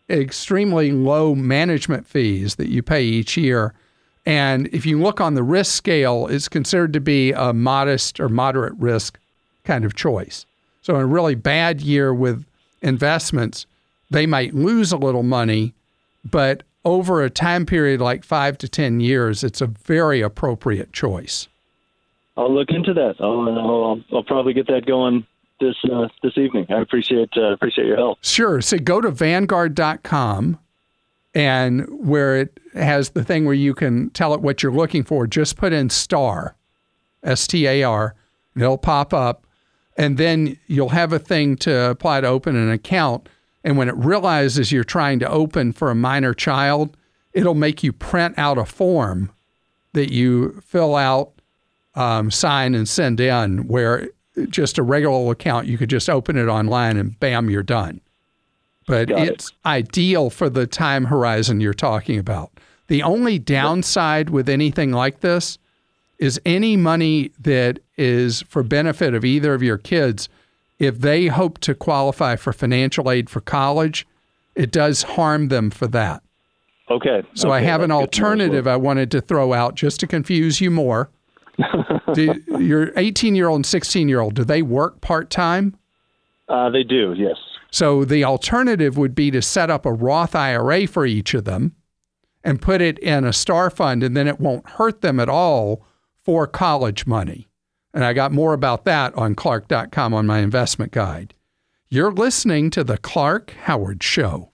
extremely 0.09 0.91
low 0.91 1.35
management 1.35 2.07
fees 2.07 2.55
that 2.55 2.69
you 2.69 2.83
pay 2.83 3.03
each 3.03 3.35
year. 3.35 3.73
And 4.25 4.67
if 4.71 4.85
you 4.85 5.01
look 5.01 5.19
on 5.19 5.33
the 5.33 5.43
risk 5.43 5.75
scale, 5.75 6.27
it's 6.27 6.47
considered 6.47 6.93
to 6.93 6.99
be 6.99 7.31
a 7.31 7.53
modest 7.53 8.19
or 8.19 8.29
moderate 8.29 8.75
risk 8.77 9.19
kind 9.63 9.83
of 9.83 9.95
choice. 9.95 10.45
So, 10.87 10.95
in 10.95 11.01
a 11.01 11.05
really 11.05 11.35
bad 11.35 11.81
year 11.81 12.13
with 12.13 12.45
investments, 12.81 13.65
they 14.09 14.25
might 14.25 14.53
lose 14.53 14.93
a 14.93 14.97
little 14.97 15.21
money, 15.21 15.73
but 16.23 16.63
over 16.85 17.21
a 17.21 17.29
time 17.29 17.65
period 17.65 17.99
like 17.99 18.23
five 18.23 18.57
to 18.59 18.69
10 18.69 19.01
years, 19.01 19.43
it's 19.43 19.59
a 19.59 19.67
very 19.67 20.21
appropriate 20.21 20.93
choice. 20.93 21.49
I'll 22.37 22.53
look 22.53 22.69
into 22.69 22.93
that. 22.93 23.15
I'll 23.19 23.49
I'll, 23.49 24.01
I'll 24.13 24.23
probably 24.23 24.53
get 24.53 24.67
that 24.67 24.85
going 24.85 25.27
this 25.59 25.75
uh, 25.91 26.07
this 26.23 26.37
evening. 26.37 26.67
I 26.69 26.79
appreciate 26.79 27.31
uh, 27.35 27.51
appreciate 27.51 27.87
your 27.87 27.97
help. 27.97 28.19
Sure. 28.21 28.61
So 28.61 28.77
go 28.77 29.01
to 29.01 29.11
vanguard.com 29.11 30.57
and 31.35 32.07
where 32.07 32.37
it 32.37 32.61
has 32.75 33.09
the 33.09 33.25
thing 33.25 33.43
where 33.43 33.53
you 33.53 33.73
can 33.73 34.09
tell 34.11 34.33
it 34.33 34.39
what 34.39 34.63
you're 34.63 34.71
looking 34.71 35.03
for, 35.03 35.27
just 35.27 35.57
put 35.57 35.73
in 35.73 35.89
star, 35.89 36.55
S 37.23 37.45
T 37.45 37.67
A 37.67 37.83
R, 37.83 38.15
and 38.53 38.63
it'll 38.63 38.77
pop 38.77 39.13
up. 39.13 39.43
And 39.97 40.17
then 40.17 40.57
you'll 40.67 40.89
have 40.89 41.11
a 41.11 41.19
thing 41.19 41.55
to 41.57 41.89
apply 41.89 42.21
to 42.21 42.27
open 42.27 42.55
an 42.55 42.71
account. 42.71 43.27
And 43.63 43.77
when 43.77 43.89
it 43.89 43.95
realizes 43.95 44.71
you're 44.71 44.83
trying 44.83 45.19
to 45.19 45.29
open 45.29 45.73
for 45.73 45.89
a 45.89 45.95
minor 45.95 46.33
child, 46.33 46.95
it'll 47.33 47.55
make 47.55 47.83
you 47.83 47.91
print 47.91 48.35
out 48.37 48.57
a 48.57 48.65
form 48.65 49.31
that 49.93 50.13
you 50.13 50.61
fill 50.63 50.95
out, 50.95 51.33
um, 51.95 52.29
sign, 52.29 52.75
and 52.75 52.87
send 52.87 53.19
in, 53.19 53.67
where 53.67 54.09
just 54.49 54.77
a 54.77 54.83
regular 54.83 55.31
account, 55.31 55.67
you 55.67 55.77
could 55.77 55.89
just 55.89 56.09
open 56.09 56.37
it 56.37 56.47
online 56.47 56.95
and 56.97 57.19
bam, 57.19 57.49
you're 57.49 57.63
done. 57.63 57.99
But 58.85 59.09
Got 59.09 59.27
it. 59.27 59.33
it's 59.33 59.51
ideal 59.65 60.29
for 60.29 60.49
the 60.49 60.67
time 60.67 61.05
horizon 61.05 61.59
you're 61.59 61.73
talking 61.73 62.19
about. 62.19 62.51
The 62.87 63.03
only 63.03 63.39
downside 63.39 64.29
with 64.29 64.47
anything 64.47 64.91
like 64.91 65.19
this 65.19 65.57
is 66.19 66.39
any 66.45 66.75
money 66.77 67.31
that 67.39 67.79
is 67.97 68.41
for 68.43 68.63
benefit 68.63 69.13
of 69.13 69.23
either 69.23 69.53
of 69.53 69.61
your 69.61 69.77
kids, 69.77 70.29
if 70.79 70.99
they 70.99 71.27
hope 71.27 71.59
to 71.59 71.75
qualify 71.75 72.35
for 72.35 72.53
financial 72.53 73.11
aid 73.11 73.29
for 73.29 73.41
college, 73.41 74.07
it 74.55 74.71
does 74.71 75.03
harm 75.03 75.49
them 75.49 75.69
for 75.69 75.87
that. 75.87 76.23
Okay. 76.89 77.23
So 77.33 77.51
I 77.51 77.61
have 77.61 77.81
an 77.81 77.89
that's 77.89 77.99
good 77.99 78.11
to 78.13 78.21
know 78.21 78.27
as 78.27 78.31
alternative 78.33 78.67
I 78.67 78.77
wanted 78.77 79.11
to 79.11 79.21
throw 79.21 79.53
out 79.53 79.75
just 79.75 79.99
to 79.99 80.07
confuse 80.07 80.61
you 80.61 80.71
more. 80.71 81.09
do, 82.13 82.33
your 82.59 82.91
18 82.97 83.35
year 83.35 83.49
old 83.49 83.57
and 83.57 83.65
16 83.65 84.07
year 84.07 84.19
old, 84.19 84.35
do 84.35 84.43
they 84.43 84.61
work 84.61 85.01
part 85.01 85.29
time? 85.29 85.77
Uh, 86.47 86.69
they 86.69 86.83
do. 86.83 87.13
Yes. 87.17 87.35
So 87.71 88.05
the 88.05 88.23
alternative 88.23 88.97
would 88.97 89.13
be 89.13 89.31
to 89.31 89.41
set 89.41 89.69
up 89.69 89.85
a 89.85 89.91
Roth 89.91 90.33
IRA 90.33 90.87
for 90.87 91.05
each 91.05 91.33
of 91.33 91.43
them 91.43 91.75
and 92.43 92.61
put 92.61 92.81
it 92.81 92.97
in 92.99 93.25
a 93.25 93.33
star 93.33 93.69
fund, 93.69 94.03
and 94.03 94.15
then 94.15 94.27
it 94.27 94.39
won't 94.39 94.69
hurt 94.69 95.01
them 95.01 95.19
at 95.19 95.27
all 95.27 95.83
for 96.27 96.45
college 96.45 97.07
money. 97.07 97.47
And 97.93 98.03
I 98.03 98.11
got 98.11 98.33
more 98.33 98.51
about 98.51 98.83
that 98.83 99.15
on 99.15 99.33
Clark.com 99.33 100.13
on 100.13 100.27
my 100.27 100.39
investment 100.39 100.91
guide. 100.91 101.33
You're 101.87 102.11
listening 102.11 102.69
to 102.71 102.83
The 102.83 102.97
Clark 102.97 103.51
Howard 103.61 104.03
Show. 104.03 104.51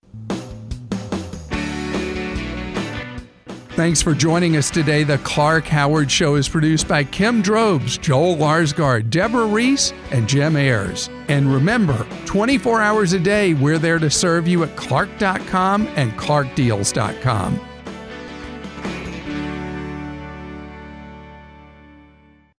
Thanks 3.72 4.04
for 4.04 4.14
joining 4.14 4.56
us 4.56 4.70
today. 4.70 5.04
The 5.04 5.18
Clark 5.18 5.66
Howard 5.66 6.12
Show 6.12 6.36
is 6.36 6.48
produced 6.48 6.88
by 6.88 7.04
Kim 7.06 7.42
Drobes, 7.42 7.98
Joel 7.98 8.36
Larsgaard, 8.36 9.10
Deborah 9.10 9.48
Reese, 9.48 9.94
and 10.12 10.30
Jim 10.30 10.56
Ayers. 10.56 11.10
And 11.28 11.52
remember, 11.52 12.06
24 12.26 12.84
hours 12.84 13.14
a 13.14 13.20
day, 13.20 13.56
we're 13.56 13.80
there 13.80 13.98
to 13.98 14.12
serve 14.12 14.48
you 14.48 14.64
at 14.64 14.76
Clark.com 14.76 15.88
and 15.96 16.12
ClarkDeals.com. 16.20 17.73